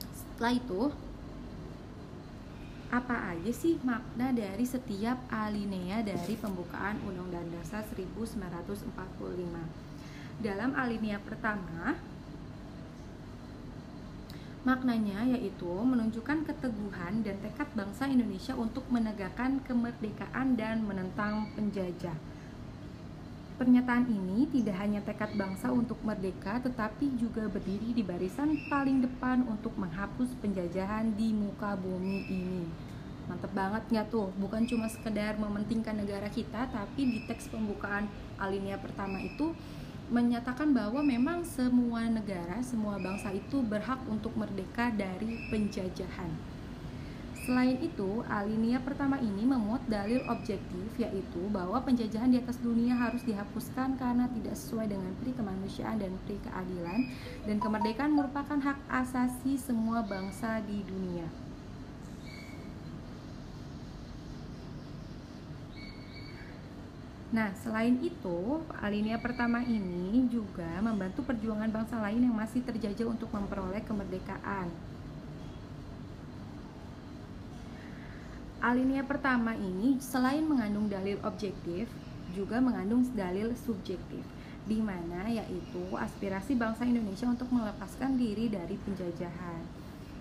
setelah 0.09 0.53
itu 0.57 0.89
apa 2.91 3.37
aja 3.37 3.51
sih 3.53 3.77
makna 3.85 4.33
dari 4.33 4.65
setiap 4.67 5.15
alinea 5.29 6.01
dari 6.01 6.33
pembukaan 6.33 6.97
Undang-Undang 7.05 7.61
Dasar 7.61 7.85
1945? 7.85 8.89
Dalam 10.41 10.73
alinea 10.73 11.21
pertama, 11.21 11.93
maknanya 14.65 15.21
yaitu 15.25 15.69
menunjukkan 15.69 16.45
keteguhan 16.49 17.21
dan 17.21 17.37
tekad 17.45 17.69
bangsa 17.77 18.09
Indonesia 18.09 18.57
untuk 18.57 18.85
menegakkan 18.89 19.61
kemerdekaan 19.61 20.57
dan 20.57 20.81
menentang 20.81 21.53
penjajah. 21.53 22.30
Pernyataan 23.59 24.07
ini 24.07 24.47
tidak 24.47 24.79
hanya 24.79 25.03
tekad 25.03 25.35
bangsa 25.35 25.71
untuk 25.71 25.99
merdeka, 26.05 26.59
tetapi 26.63 27.15
juga 27.19 27.47
berdiri 27.51 27.91
di 27.91 28.03
barisan 28.03 28.55
paling 28.71 29.03
depan 29.03 29.43
untuk 29.47 29.75
menghapus 29.75 30.31
penjajahan 30.39 31.11
di 31.15 31.35
muka 31.35 31.75
bumi 31.75 32.27
ini. 32.31 32.63
Mantep 33.29 33.51
banget 33.55 33.83
nggak 33.87 34.07
tuh? 34.11 34.33
Bukan 34.39 34.67
cuma 34.67 34.91
sekedar 34.91 35.39
mementingkan 35.39 35.95
negara 35.95 36.27
kita, 36.27 36.67
tapi 36.67 37.07
di 37.07 37.19
teks 37.27 37.47
pembukaan 37.47 38.09
alinea 38.35 38.75
pertama 38.75 39.21
itu 39.21 39.55
menyatakan 40.11 40.75
bahwa 40.75 40.99
memang 40.99 41.47
semua 41.47 42.03
negara, 42.11 42.59
semua 42.59 42.99
bangsa 42.99 43.31
itu 43.31 43.63
berhak 43.63 44.03
untuk 44.11 44.35
merdeka 44.35 44.91
dari 44.91 45.47
penjajahan. 45.47 46.50
Selain 47.51 47.75
itu, 47.83 48.23
alinea 48.31 48.79
pertama 48.79 49.19
ini 49.19 49.43
memuat 49.43 49.83
dalil 49.91 50.23
objektif 50.31 50.87
yaitu 50.95 51.51
bahwa 51.51 51.83
penjajahan 51.83 52.31
di 52.31 52.39
atas 52.39 52.55
dunia 52.63 52.95
harus 52.95 53.27
dihapuskan 53.27 53.99
karena 53.99 54.23
tidak 54.31 54.55
sesuai 54.55 54.87
dengan 54.87 55.11
pri 55.19 55.35
kemanusiaan 55.35 55.99
dan 55.99 56.15
pri 56.23 56.39
keadilan 56.47 57.11
dan 57.43 57.59
kemerdekaan 57.59 58.15
merupakan 58.15 58.55
hak 58.55 58.79
asasi 58.87 59.59
semua 59.59 59.99
bangsa 59.99 60.63
di 60.63 60.79
dunia. 60.79 61.27
Nah, 67.35 67.51
selain 67.59 67.99
itu, 67.99 68.63
alinea 68.79 69.19
pertama 69.19 69.59
ini 69.67 70.23
juga 70.31 70.79
membantu 70.79 71.27
perjuangan 71.27 71.67
bangsa 71.67 71.99
lain 71.99 72.31
yang 72.31 72.35
masih 72.39 72.63
terjajah 72.63 73.11
untuk 73.11 73.27
memperoleh 73.35 73.83
kemerdekaan. 73.83 74.90
Alinea 78.61 79.01
pertama 79.01 79.57
ini 79.57 79.97
selain 79.97 80.45
mengandung 80.45 80.85
dalil 80.85 81.17
objektif, 81.25 81.89
juga 82.37 82.61
mengandung 82.61 83.01
dalil 83.17 83.57
subjektif, 83.57 84.21
di 84.69 84.77
mana 84.77 85.25
yaitu 85.25 85.81
aspirasi 85.97 86.53
bangsa 86.53 86.85
Indonesia 86.85 87.25
untuk 87.25 87.49
melepaskan 87.49 88.21
diri 88.21 88.53
dari 88.53 88.77
penjajahan. 88.85 89.65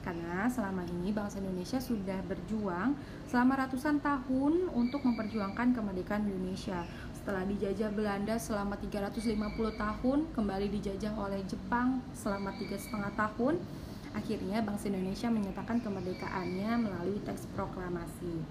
Karena 0.00 0.48
selama 0.48 0.88
ini 0.88 1.12
bangsa 1.12 1.36
Indonesia 1.44 1.84
sudah 1.84 2.24
berjuang 2.24 2.96
selama 3.28 3.60
ratusan 3.60 4.00
tahun 4.00 4.72
untuk 4.72 5.04
memperjuangkan 5.04 5.76
kemerdekaan 5.76 6.24
Indonesia. 6.24 6.88
Setelah 7.12 7.44
dijajah 7.44 7.92
Belanda 7.92 8.40
selama 8.40 8.80
350 8.80 9.36
tahun, 9.76 10.18
kembali 10.32 10.66
dijajah 10.80 11.12
oleh 11.12 11.44
Jepang 11.44 12.00
selama 12.16 12.56
tiga 12.56 12.80
setengah 12.80 13.12
tahun, 13.12 13.60
Akhirnya 14.10 14.58
bangsa 14.62 14.90
Indonesia 14.90 15.30
menyatakan 15.30 15.78
kemerdekaannya 15.82 16.70
melalui 16.82 17.22
teks 17.22 17.46
proklamasi. 17.54 18.42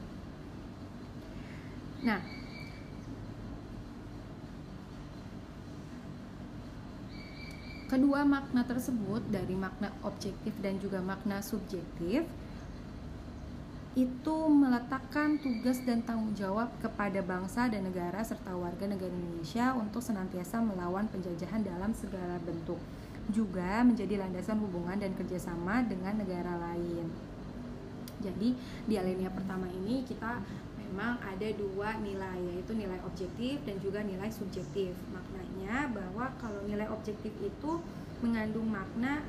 Nah, 1.99 2.23
kedua 7.91 8.23
makna 8.23 8.63
tersebut 8.63 9.25
dari 9.27 9.57
makna 9.57 9.91
objektif 10.07 10.55
dan 10.63 10.79
juga 10.79 11.03
makna 11.03 11.43
subjektif 11.43 12.23
itu 13.97 14.37
meletakkan 14.47 15.41
tugas 15.41 15.83
dan 15.83 15.99
tanggung 16.05 16.31
jawab 16.37 16.71
kepada 16.79 17.19
bangsa 17.19 17.67
dan 17.67 17.83
negara 17.83 18.23
serta 18.23 18.55
warga 18.55 18.87
negara 18.87 19.11
Indonesia 19.11 19.75
untuk 19.75 19.99
senantiasa 19.99 20.61
melawan 20.63 21.09
penjajahan 21.11 21.65
dalam 21.67 21.91
segala 21.91 22.39
bentuk 22.45 22.79
juga 23.29 23.85
menjadi 23.85 24.21
landasan 24.21 24.57
hubungan 24.61 24.97
dan 24.97 25.13
kerjasama 25.13 25.85
dengan 25.85 26.17
negara 26.17 26.57
lain. 26.57 27.09
Jadi 28.19 28.51
di 28.83 28.93
alinea 28.99 29.31
pertama 29.31 29.69
ini 29.71 30.03
kita 30.03 30.43
memang 30.75 31.21
ada 31.21 31.47
dua 31.55 32.01
nilai 32.01 32.41
yaitu 32.51 32.75
nilai 32.75 32.99
objektif 33.05 33.61
dan 33.63 33.77
juga 33.79 34.03
nilai 34.03 34.27
subjektif. 34.27 34.91
Maknanya 35.13 35.93
bahwa 35.93 36.33
kalau 36.41 36.65
nilai 36.65 36.89
objektif 36.89 37.31
itu 37.39 37.71
mengandung 38.19 38.67
makna 38.67 39.23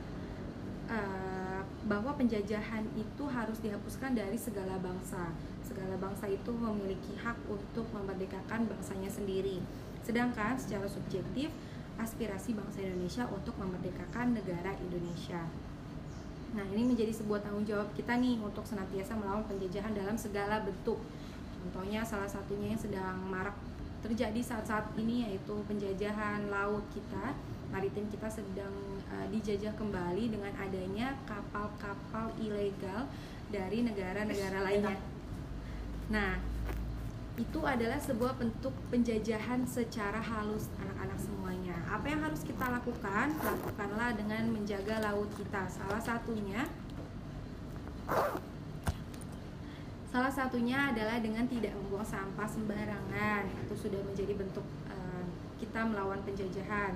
uh, 0.91 1.63
bahwa 1.87 2.17
penjajahan 2.19 2.83
itu 2.99 3.25
harus 3.31 3.61
dihapuskan 3.63 4.17
dari 4.17 4.41
segala 4.41 4.81
bangsa. 4.83 5.31
Segala 5.63 5.95
bangsa 6.01 6.27
itu 6.27 6.51
memiliki 6.51 7.15
hak 7.21 7.39
untuk 7.47 7.87
memerdekakan 7.95 8.67
bangsanya 8.67 9.13
sendiri. 9.13 9.63
Sedangkan 10.03 10.59
secara 10.59 10.91
subjektif 10.91 11.53
aspirasi 12.01 12.57
bangsa 12.57 12.81
Indonesia 12.81 13.29
untuk 13.29 13.53
memerdekakan 13.61 14.33
negara 14.33 14.73
Indonesia. 14.81 15.45
Nah, 16.51 16.67
ini 16.75 16.83
menjadi 16.83 17.15
sebuah 17.15 17.47
tanggung 17.47 17.63
jawab 17.63 17.93
kita 17.95 18.19
nih 18.19 18.43
untuk 18.43 18.67
senantiasa 18.67 19.15
melawan 19.15 19.47
penjajahan 19.47 19.95
dalam 19.95 20.19
segala 20.19 20.65
bentuk. 20.67 20.99
Contohnya 21.61 22.03
salah 22.03 22.27
satunya 22.27 22.75
yang 22.75 22.81
sedang 22.81 23.21
marak 23.29 23.55
terjadi 24.01 24.41
saat-saat 24.41 24.97
ini 24.97 25.29
yaitu 25.29 25.55
penjajahan 25.69 26.49
laut 26.49 26.83
kita 26.91 27.37
maritim 27.71 28.07
kita 28.11 28.27
sedang 28.27 28.75
uh, 29.15 29.27
dijajah 29.31 29.71
kembali 29.79 30.35
dengan 30.35 30.51
adanya 30.59 31.15
kapal-kapal 31.25 32.35
ilegal 32.43 33.07
dari 33.51 33.87
negara-negara 33.87 34.59
lainnya. 34.67 34.99
Nah, 36.11 36.35
itu 37.41 37.61
adalah 37.65 37.97
sebuah 37.97 38.37
bentuk 38.37 38.77
penjajahan 38.93 39.65
secara 39.65 40.21
halus 40.21 40.69
anak-anak 40.77 41.17
semuanya. 41.17 41.77
Apa 41.89 42.13
yang 42.13 42.21
harus 42.21 42.45
kita 42.45 42.69
lakukan? 42.69 43.33
Lakukanlah 43.41 44.13
dengan 44.13 44.53
menjaga 44.53 45.01
laut 45.01 45.33
kita. 45.41 45.65
Salah 45.73 46.03
satunya 46.05 46.69
Salah 50.11 50.33
satunya 50.35 50.91
adalah 50.91 51.23
dengan 51.23 51.47
tidak 51.47 51.71
membuang 51.81 52.05
sampah 52.05 52.45
sembarangan. 52.51 53.47
Itu 53.65 53.79
sudah 53.79 54.03
menjadi 54.05 54.37
bentuk 54.37 54.67
uh, 54.91 55.25
kita 55.57 55.87
melawan 55.87 56.21
penjajahan. 56.27 56.93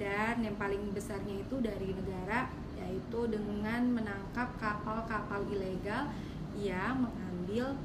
Dan 0.00 0.40
yang 0.40 0.56
paling 0.56 0.80
besarnya 0.96 1.42
itu 1.42 1.60
dari 1.60 1.92
negara 1.92 2.48
yaitu 2.80 3.20
dengan 3.30 3.82
menangkap 3.92 4.50
kapal-kapal 4.58 5.42
ilegal 5.50 6.10
yang 6.58 7.06
mengambil 7.06 7.78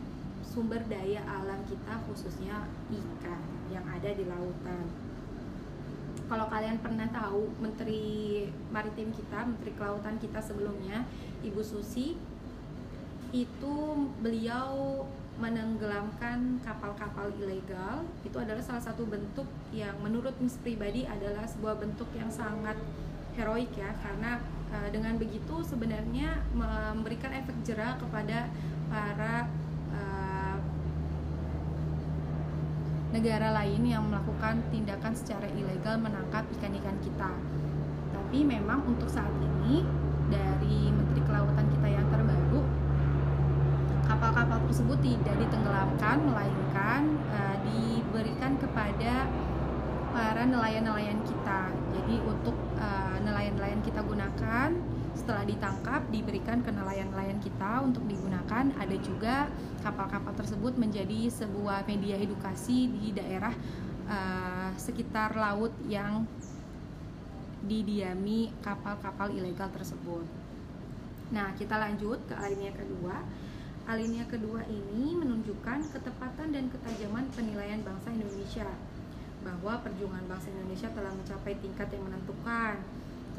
sumber 0.48 0.80
daya 0.88 1.20
alam 1.28 1.60
kita 1.68 2.00
khususnya 2.08 2.64
ikan 2.88 3.42
yang 3.68 3.84
ada 3.84 4.10
di 4.16 4.24
lautan. 4.24 4.88
Kalau 6.28 6.48
kalian 6.48 6.80
pernah 6.80 7.08
tahu 7.12 7.52
Menteri 7.60 8.48
Maritim 8.72 9.12
kita, 9.16 9.48
Menteri 9.48 9.72
Kelautan 9.76 10.20
kita 10.20 10.44
sebelumnya, 10.44 11.08
Ibu 11.40 11.64
Susi, 11.64 12.20
itu 13.32 13.76
beliau 14.24 15.04
menenggelamkan 15.38 16.58
kapal-kapal 16.66 17.30
ilegal 17.38 18.02
itu 18.26 18.34
adalah 18.42 18.64
salah 18.66 18.82
satu 18.82 19.06
bentuk 19.06 19.46
yang 19.70 19.94
menurut 20.02 20.34
Miss 20.42 20.58
pribadi 20.58 21.06
adalah 21.06 21.46
sebuah 21.46 21.78
bentuk 21.78 22.10
yang 22.18 22.34
sangat 22.34 22.74
heroik 23.38 23.70
ya 23.78 23.94
karena 24.02 24.42
uh, 24.74 24.90
dengan 24.90 25.14
begitu 25.22 25.62
sebenarnya 25.62 26.42
memberikan 26.58 27.30
efek 27.38 27.54
jerah 27.62 27.94
kepada 28.02 28.50
para 28.90 29.46
uh, 29.94 30.58
negara 33.18 33.50
lain 33.50 33.82
yang 33.82 34.06
melakukan 34.06 34.62
tindakan 34.70 35.10
secara 35.18 35.50
ilegal 35.58 35.98
menangkap 35.98 36.46
ikan-ikan 36.54 36.94
kita. 37.02 37.34
Tapi 38.14 38.46
memang 38.46 38.86
untuk 38.86 39.10
saat 39.10 39.34
ini 39.42 39.82
dari 40.30 40.94
Menteri 40.94 41.26
Kelautan 41.26 41.66
kita 41.66 41.88
yang 41.90 42.06
terbaru 42.14 42.62
kapal-kapal 44.06 44.62
tersebut 44.70 45.02
tidak 45.02 45.34
ditenggelamkan 45.34 46.18
melainkan 46.30 47.18
uh, 47.34 47.58
diberikan 47.66 48.54
kepada 48.62 49.26
para 50.14 50.46
nelayan-nelayan 50.46 51.18
kita. 51.26 51.74
Jadi 51.98 52.22
untuk 52.22 52.54
uh, 52.78 53.18
nelayan-nelayan 53.26 53.82
kita 53.82 54.06
gunakan 54.06 54.70
setelah 55.18 55.44
ditangkap 55.44 56.06
diberikan 56.14 56.62
ke 56.62 56.70
nelayan-nelayan 56.70 57.42
kita 57.42 57.82
untuk 57.82 58.06
digunakan. 58.06 58.70
Ada 58.78 58.98
juga 59.02 59.50
kapal-kapal 59.82 60.38
tersebut 60.38 60.78
menjadi 60.78 61.34
sebuah 61.34 61.90
media 61.90 62.22
edukasi 62.22 62.88
di 62.94 63.10
daerah 63.18 63.52
uh, 64.06 64.72
sekitar 64.78 65.34
laut 65.34 65.74
yang 65.90 66.24
didiami 67.66 68.54
kapal-kapal 68.62 69.34
ilegal 69.34 69.74
tersebut. 69.74 70.24
Nah, 71.34 71.52
kita 71.58 71.76
lanjut 71.76 72.24
ke 72.30 72.38
alinea 72.38 72.72
kedua 72.72 73.20
Alinea 73.88 74.28
kedua 74.28 74.68
ini 74.68 75.16
menunjukkan 75.16 75.96
ketepatan 75.96 76.52
dan 76.52 76.68
ketajaman 76.68 77.24
penilaian 77.32 77.80
bangsa 77.88 78.12
Indonesia 78.12 78.68
bahwa 79.48 79.80
perjuangan 79.80 80.28
bangsa 80.28 80.52
Indonesia 80.52 80.92
telah 80.92 81.16
mencapai 81.16 81.56
tingkat 81.64 81.88
yang 81.96 82.04
menentukan. 82.04 82.84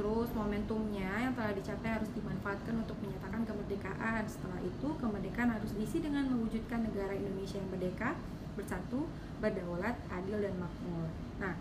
Terus 0.00 0.32
momentumnya 0.32 1.07
telah 1.38 1.55
dicapai 1.55 2.03
harus 2.03 2.11
dimanfaatkan 2.18 2.74
untuk 2.83 2.98
menyatakan 2.98 3.46
kemerdekaan. 3.46 4.27
Setelah 4.27 4.59
itu 4.59 4.88
kemerdekaan 4.98 5.55
harus 5.55 5.70
diisi 5.79 6.03
dengan 6.03 6.27
mewujudkan 6.35 6.83
negara 6.83 7.14
Indonesia 7.14 7.62
yang 7.62 7.70
merdeka, 7.70 8.18
bersatu, 8.59 9.07
berdaulat, 9.38 9.94
adil 10.11 10.42
dan 10.42 10.59
makmur. 10.59 11.07
Nah, 11.38 11.55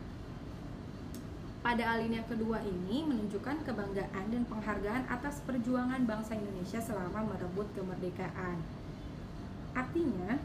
pada 1.61 1.93
alinea 1.93 2.25
kedua 2.25 2.57
ini 2.65 3.05
menunjukkan 3.05 3.69
kebanggaan 3.69 4.25
dan 4.33 4.43
penghargaan 4.49 5.05
atas 5.13 5.45
perjuangan 5.45 6.09
bangsa 6.09 6.33
Indonesia 6.33 6.81
selama 6.81 7.29
merebut 7.29 7.69
kemerdekaan. 7.77 8.57
Artinya, 9.77 10.41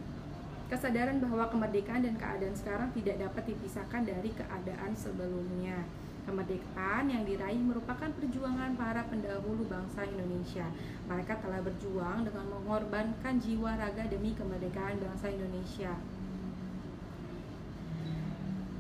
kesadaran 0.69 1.25
bahwa 1.25 1.49
kemerdekaan 1.49 2.05
dan 2.05 2.21
keadaan 2.21 2.53
sekarang 2.53 2.93
tidak 2.93 3.17
dapat 3.17 3.49
dipisahkan 3.49 4.05
dari 4.05 4.29
keadaan 4.37 4.93
sebelumnya. 4.93 5.89
Kemerdekaan 6.23 7.11
yang 7.11 7.27
diraih 7.27 7.59
merupakan 7.59 8.07
perjuangan 8.15 8.79
para 8.79 9.03
pendahulu 9.11 9.67
bangsa 9.67 10.07
Indonesia. 10.07 10.71
Mereka 11.11 11.43
telah 11.43 11.59
berjuang 11.61 12.23
dengan 12.23 12.47
mengorbankan 12.47 13.43
jiwa 13.43 13.75
raga 13.75 14.07
demi 14.07 14.33
kemerdekaan 14.39 15.03
bangsa 15.03 15.35
Indonesia. 15.35 15.93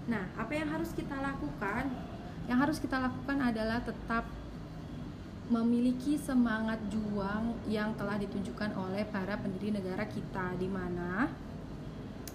Nah, 0.06 0.24
apa 0.38 0.52
yang 0.54 0.70
harus 0.70 0.94
kita 0.94 1.18
lakukan 1.18 1.90
yang 2.50 2.58
harus 2.58 2.82
kita 2.82 2.98
lakukan 2.98 3.38
adalah 3.38 3.78
tetap 3.82 4.26
memiliki 5.52 6.16
semangat 6.16 6.80
juang 6.88 7.54
yang 7.68 7.92
telah 7.94 8.16
ditunjukkan 8.16 8.72
oleh 8.72 9.04
para 9.10 9.36
pendiri 9.36 9.74
negara 9.74 10.08
kita 10.08 10.56
di 10.56 10.66
mana 10.66 11.28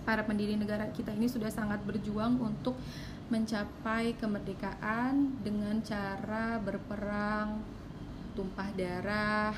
para 0.08 0.24
pendiri 0.24 0.56
negara 0.56 0.88
kita 0.96 1.12
ini 1.12 1.28
sudah 1.28 1.52
sangat 1.52 1.84
berjuang 1.84 2.39
untuk 2.39 2.80
mencapai 3.28 4.15
kemerdekaan 4.15 5.43
dengan 5.43 5.84
cara 5.84 6.56
berperang 6.63 7.60
tumpah 8.32 8.72
darah 8.72 9.52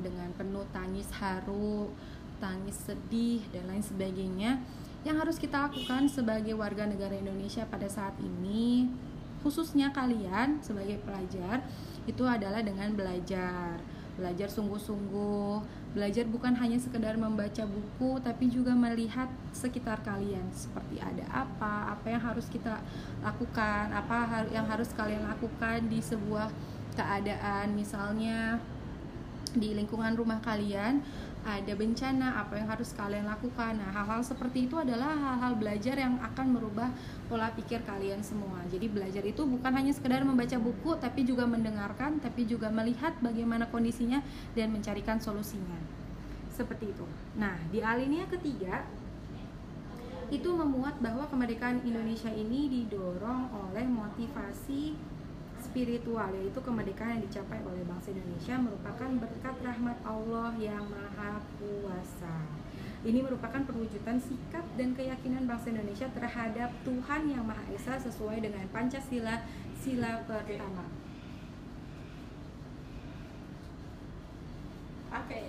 dengan 0.00 0.32
penuh 0.32 0.64
tangis 0.72 1.12
haru, 1.20 1.92
tangis 2.40 2.88
sedih 2.88 3.44
dan 3.52 3.68
lain 3.68 3.84
sebagainya. 3.84 4.64
Yang 5.04 5.16
harus 5.20 5.36
kita 5.36 5.68
lakukan 5.68 6.08
sebagai 6.08 6.56
warga 6.56 6.88
negara 6.88 7.12
Indonesia 7.12 7.68
pada 7.68 7.84
saat 7.84 8.16
ini 8.24 8.88
khususnya 9.44 9.92
kalian 9.92 10.64
sebagai 10.64 10.96
pelajar 11.04 11.60
itu 12.08 12.24
adalah 12.24 12.64
dengan 12.64 12.96
belajar 12.96 13.76
belajar 14.14 14.48
sungguh-sungguh. 14.50 15.82
Belajar 15.94 16.26
bukan 16.26 16.54
hanya 16.58 16.78
sekedar 16.78 17.14
membaca 17.14 17.62
buku 17.62 18.18
tapi 18.22 18.50
juga 18.50 18.74
melihat 18.74 19.30
sekitar 19.54 20.02
kalian. 20.02 20.46
Seperti 20.50 20.98
ada 20.98 21.22
apa 21.30 21.94
apa 21.94 22.06
yang 22.10 22.22
harus 22.22 22.46
kita 22.50 22.82
lakukan 23.22 23.94
apa 23.94 24.46
yang 24.50 24.66
harus 24.66 24.90
kalian 24.94 25.22
lakukan 25.26 25.86
di 25.86 26.02
sebuah 26.02 26.50
keadaan. 26.98 27.74
Misalnya 27.74 28.58
di 29.54 29.70
lingkungan 29.70 30.18
rumah 30.18 30.42
kalian 30.42 30.98
ada 31.44 31.72
bencana 31.76 32.40
apa 32.40 32.56
yang 32.56 32.68
harus 32.72 32.96
kalian 32.96 33.28
lakukan. 33.28 33.76
Nah 33.76 33.92
hal-hal 33.92 34.24
seperti 34.24 34.64
itu 34.64 34.80
adalah 34.80 35.12
hal-hal 35.12 35.60
belajar 35.60 36.00
yang 36.00 36.16
akan 36.24 36.56
merubah 36.56 36.88
pola 37.28 37.52
pikir 37.52 37.84
kalian 37.84 38.24
semua. 38.24 38.64
Jadi 38.72 38.88
belajar 38.88 39.20
itu 39.20 39.44
bukan 39.44 39.72
hanya 39.76 39.92
sekedar 39.92 40.24
membaca 40.24 40.56
buku 40.56 40.96
tapi 40.96 41.28
juga 41.28 41.44
mendengarkan 41.44 42.18
tapi 42.24 42.48
juga 42.48 42.72
melihat 42.72 43.12
bagaimana 43.20 43.68
kondisinya 43.68 44.24
dan 44.56 44.72
mencarikan 44.72 45.20
solusinya. 45.20 45.76
Seperti 46.48 46.96
itu. 46.96 47.04
Nah 47.36 47.60
di 47.68 47.84
alinea 47.84 48.24
ketiga 48.24 48.88
itu 50.32 50.48
memuat 50.48 50.98
bahwa 51.04 51.28
kemerdekaan 51.28 51.84
Indonesia 51.84 52.32
ini 52.32 52.72
didorong 52.72 53.52
oleh 53.52 53.84
motivasi 53.84 55.13
spiritual 55.74 56.30
yaitu 56.38 56.62
kemerdekaan 56.62 57.18
yang 57.18 57.22
dicapai 57.26 57.58
oleh 57.66 57.82
bangsa 57.82 58.14
Indonesia 58.14 58.54
merupakan 58.62 59.10
berkat 59.18 59.56
rahmat 59.58 59.98
Allah 60.06 60.54
yang 60.54 60.86
maha 60.86 61.42
kuasa. 61.58 62.46
Ini 63.02 63.18
merupakan 63.26 63.58
perwujudan 63.66 64.22
sikap 64.22 64.62
dan 64.78 64.94
keyakinan 64.94 65.50
bangsa 65.50 65.74
Indonesia 65.74 66.06
terhadap 66.14 66.70
Tuhan 66.86 67.26
yang 67.28 67.44
Maha 67.44 67.60
Esa 67.74 68.00
sesuai 68.00 68.40
dengan 68.40 68.64
Pancasila 68.72 69.44
sila 69.76 70.24
pertama. 70.24 70.88
Oke. 75.12 75.26
Okay. 75.26 75.46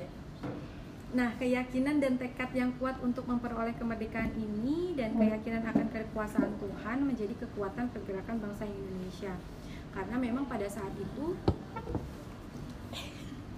Nah, 1.16 1.32
keyakinan 1.40 2.04
dan 2.04 2.20
tekad 2.20 2.52
yang 2.52 2.76
kuat 2.76 3.00
untuk 3.00 3.24
memperoleh 3.24 3.72
kemerdekaan 3.80 4.36
ini 4.36 4.98
dan 5.00 5.16
keyakinan 5.16 5.64
akan 5.64 5.88
kekuasaan 5.96 6.60
Tuhan 6.60 7.08
menjadi 7.08 7.40
kekuatan 7.40 7.88
pergerakan 7.94 8.42
bangsa 8.44 8.68
Indonesia 8.68 9.32
karena 9.96 10.16
memang 10.20 10.44
pada 10.46 10.68
saat 10.68 10.92
itu 11.00 11.34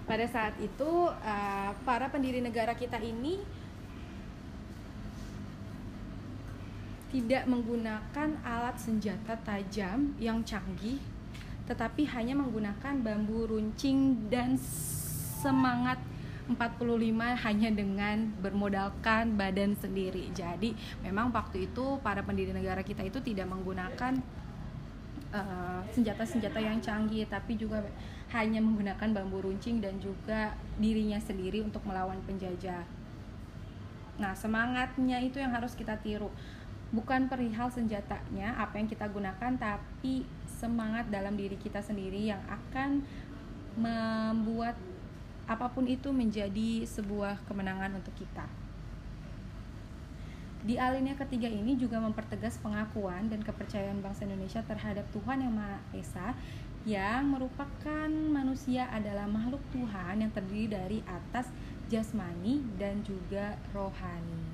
pada 0.06 0.24
saat 0.24 0.54
itu 0.62 0.90
uh, 1.10 1.70
para 1.84 2.08
pendiri 2.08 2.40
negara 2.40 2.72
kita 2.72 2.96
ini 3.02 3.42
tidak 7.12 7.44
menggunakan 7.44 8.40
alat 8.46 8.76
senjata 8.78 9.36
tajam 9.42 10.16
yang 10.16 10.40
canggih 10.46 11.02
tetapi 11.68 12.08
hanya 12.08 12.32
menggunakan 12.32 13.04
bambu 13.04 13.44
runcing 13.44 14.30
dan 14.32 14.56
semangat 15.44 16.00
45 16.48 17.44
hanya 17.44 17.68
dengan 17.68 18.32
bermodalkan 18.40 19.36
badan 19.36 19.76
sendiri. 19.76 20.32
Jadi 20.32 20.72
memang 21.04 21.28
waktu 21.28 21.68
itu 21.68 22.00
para 22.00 22.24
pendiri 22.24 22.56
negara 22.56 22.80
kita 22.80 23.04
itu 23.04 23.20
tidak 23.20 23.52
menggunakan 23.52 24.16
eh, 24.16 24.47
senjata-senjata 25.92 26.56
uh, 26.56 26.64
yang 26.64 26.78
canggih, 26.80 27.28
tapi 27.28 27.60
juga 27.60 27.84
hanya 28.32 28.60
menggunakan 28.64 29.12
bambu 29.12 29.44
runcing 29.44 29.80
dan 29.80 29.96
juga 30.00 30.56
dirinya 30.80 31.20
sendiri 31.20 31.60
untuk 31.60 31.84
melawan 31.84 32.16
penjajah. 32.24 32.84
Nah 34.18 34.32
semangatnya 34.32 35.20
itu 35.20 35.38
yang 35.40 35.52
harus 35.52 35.76
kita 35.76 36.00
tiru, 36.00 36.32
bukan 36.92 37.28
perihal 37.28 37.68
senjatanya 37.68 38.56
apa 38.56 38.80
yang 38.80 38.88
kita 38.88 39.04
gunakan, 39.08 39.52
tapi 39.56 40.24
semangat 40.48 41.12
dalam 41.12 41.36
diri 41.36 41.60
kita 41.60 41.84
sendiri 41.84 42.32
yang 42.32 42.40
akan 42.48 43.04
membuat 43.78 44.74
apa 45.48 45.70
pun 45.72 45.88
itu 45.88 46.12
menjadi 46.12 46.84
sebuah 46.84 47.40
kemenangan 47.48 47.96
untuk 47.96 48.12
kita. 48.16 48.67
Di 50.68 50.76
alinea 50.76 51.16
ketiga 51.16 51.48
ini 51.48 51.80
juga 51.80 51.96
mempertegas 51.96 52.60
pengakuan 52.60 53.32
dan 53.32 53.40
kepercayaan 53.40 54.04
bangsa 54.04 54.28
Indonesia 54.28 54.60
terhadap 54.68 55.08
Tuhan 55.16 55.40
Yang 55.40 55.54
Maha 55.56 55.78
Esa 55.96 56.28
yang 56.84 57.32
merupakan 57.32 58.08
manusia 58.12 58.84
adalah 58.92 59.24
makhluk 59.24 59.64
Tuhan 59.72 60.20
yang 60.20 60.28
terdiri 60.28 60.68
dari 60.68 60.98
atas 61.08 61.48
jasmani 61.88 62.60
dan 62.76 63.00
juga 63.00 63.56
rohani. 63.72 64.44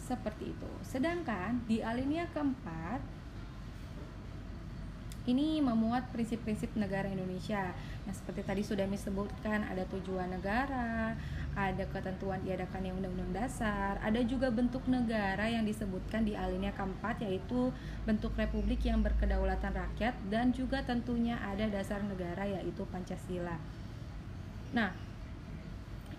Seperti 0.00 0.56
itu. 0.56 0.72
Sedangkan 0.80 1.60
di 1.68 1.84
alinea 1.84 2.24
keempat 2.32 3.04
ini 5.24 5.56
memuat 5.64 6.12
prinsip-prinsip 6.12 6.76
negara 6.76 7.08
Indonesia. 7.08 7.72
Nah, 8.04 8.12
seperti 8.12 8.44
tadi 8.44 8.60
sudah 8.60 8.84
disebutkan 8.84 9.64
ada 9.64 9.88
tujuan 9.88 10.28
negara, 10.28 11.16
ada 11.56 11.84
ketentuan 11.88 12.44
diadakannya 12.44 12.92
undang-undang 12.92 13.32
dasar, 13.32 13.96
ada 14.04 14.20
juga 14.20 14.52
bentuk 14.52 14.84
negara 14.84 15.48
yang 15.48 15.64
disebutkan 15.64 16.28
di 16.28 16.36
alinea 16.36 16.76
keempat 16.76 17.24
yaitu 17.24 17.72
bentuk 18.04 18.36
republik 18.36 18.84
yang 18.84 19.00
berkedaulatan 19.00 19.72
rakyat 19.72 20.12
dan 20.28 20.52
juga 20.52 20.84
tentunya 20.84 21.40
ada 21.40 21.64
dasar 21.72 22.04
negara 22.04 22.44
yaitu 22.44 22.84
Pancasila. 22.92 23.56
Nah, 24.76 24.92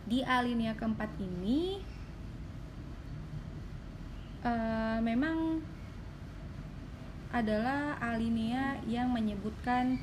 di 0.10 0.26
alinea 0.26 0.74
keempat 0.74 1.14
ini 1.22 1.78
uh, 4.42 4.98
memang 5.02 5.62
adalah 7.36 8.00
alinea 8.00 8.80
yang 8.88 9.12
menyebutkan 9.12 10.00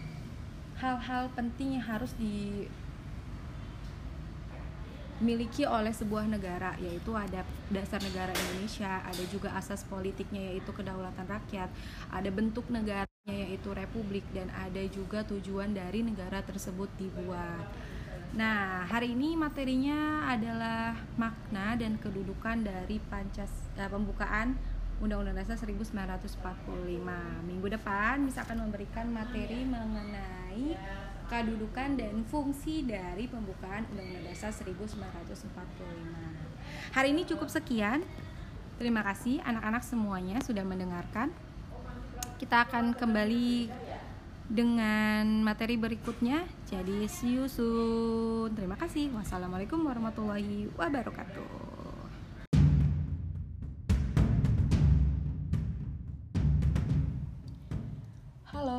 hal-hal 0.76 1.32
penting 1.32 1.80
yang 1.80 1.84
harus 1.88 2.12
dimiliki 5.16 5.64
oleh 5.64 5.96
sebuah 5.96 6.28
negara 6.28 6.76
yaitu 6.76 7.16
ada 7.16 7.40
dasar 7.72 8.04
negara 8.04 8.36
Indonesia, 8.36 9.00
ada 9.00 9.24
juga 9.32 9.56
asas 9.56 9.80
politiknya 9.88 10.52
yaitu 10.52 10.76
kedaulatan 10.76 11.24
rakyat, 11.24 11.72
ada 12.12 12.28
bentuk 12.28 12.68
negaranya 12.68 13.08
yaitu 13.24 13.72
republik 13.72 14.28
dan 14.36 14.52
ada 14.52 14.84
juga 14.92 15.24
tujuan 15.24 15.72
dari 15.72 16.04
negara 16.04 16.44
tersebut 16.44 16.92
dibuat. 17.00 17.64
Nah, 18.32 18.88
hari 18.88 19.12
ini 19.12 19.36
materinya 19.36 20.28
adalah 20.32 20.96
makna 21.20 21.76
dan 21.76 22.00
kedudukan 22.00 22.64
dari 22.64 22.96
Pancas 23.08 23.52
eh, 23.76 23.88
pembukaan 23.88 24.56
Undang-Undang 25.00 25.40
Dasar 25.40 25.56
1945. 25.56 26.36
Minggu 27.46 27.66
depan 27.72 28.20
misalkan 28.20 28.60
memberikan 28.60 29.08
materi 29.08 29.64
mengenai 29.64 30.76
kedudukan 31.32 31.96
dan 31.96 32.20
fungsi 32.28 32.84
dari 32.84 33.24
pembukaan 33.30 33.88
Undang-Undang 33.94 34.28
Dasar 34.28 34.52
1945. 34.52 35.00
Hari 36.92 37.08
ini 37.16 37.24
cukup 37.24 37.48
sekian. 37.48 38.04
Terima 38.76 39.00
kasih 39.06 39.40
anak-anak 39.46 39.80
semuanya 39.86 40.42
sudah 40.44 40.66
mendengarkan. 40.66 41.32
Kita 42.36 42.66
akan 42.68 42.92
kembali 42.98 43.70
dengan 44.52 45.40
materi 45.40 45.80
berikutnya. 45.80 46.44
Jadi 46.68 47.08
see 47.08 47.40
you 47.40 47.48
soon. 47.48 48.52
Terima 48.52 48.76
kasih. 48.76 49.08
Wassalamualaikum 49.16 49.80
warahmatullahi 49.80 50.68
wabarakatuh. 50.76 51.71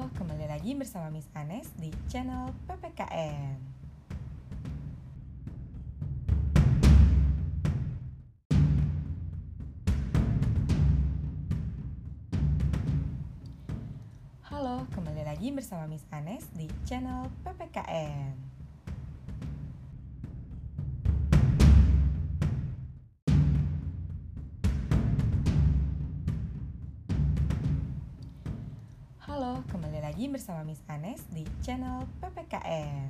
Kembali 0.04 0.52
lagi 0.52 0.76
bersama 0.76 1.08
Miss 1.08 1.32
Anes 1.32 1.72
di 1.80 1.88
channel 2.12 2.52
PPKN. 2.68 3.56
Halo, 14.44 14.84
kembali 14.92 15.24
lagi 15.24 15.56
bersama 15.56 15.88
Miss 15.88 16.04
Anes 16.12 16.52
di 16.52 16.68
channel 16.84 17.32
PPKN. 17.48 18.63
Lagi 30.14 30.30
bersama 30.30 30.62
Miss 30.62 30.78
Anes 30.86 31.26
di 31.34 31.42
channel 31.66 32.06
PPKN. 32.22 33.10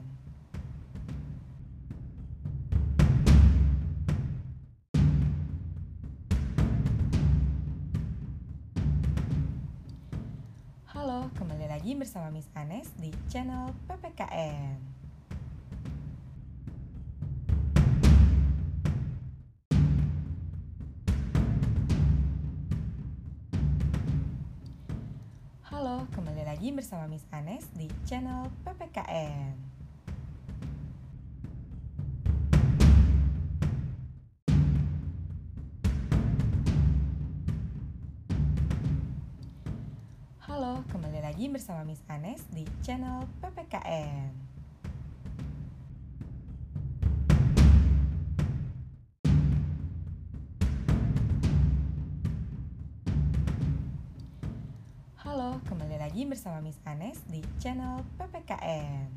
Halo, 10.96 11.28
kembali 11.36 11.68
lagi 11.68 11.92
bersama 11.92 12.32
Miss 12.32 12.48
Anes 12.56 12.88
di 12.96 13.12
channel 13.28 13.76
PPKN. 13.84 15.03
Bersama 26.74 27.06
Miss 27.06 27.22
Anes 27.30 27.70
di 27.78 27.86
channel 28.10 28.50
PPKN. 28.66 29.54
Halo, 40.50 40.82
kembali 40.90 41.22
lagi 41.22 41.46
bersama 41.50 41.86
Miss 41.86 42.02
Anes 42.10 42.42
di 42.50 42.66
channel 42.82 43.26
PPKN. 43.42 44.53
Bersama 56.28 56.60
Miss 56.60 56.80
Anes 56.84 57.20
di 57.28 57.40
channel 57.60 58.04
PPKN. 58.20 59.08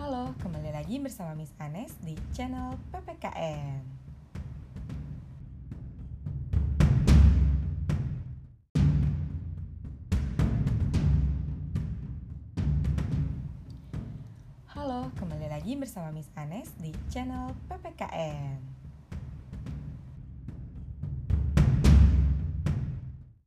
Halo, 0.00 0.32
kembali 0.40 0.72
lagi 0.72 0.96
bersama 0.96 1.36
Miss 1.36 1.52
Anes 1.60 1.92
di 2.00 2.16
channel 2.32 2.80
PPKN. 2.88 3.99
Bersama 15.80 16.12
Miss 16.12 16.28
Anes 16.36 16.68
di 16.76 16.92
channel 17.08 17.56
PPKN. 17.66 18.79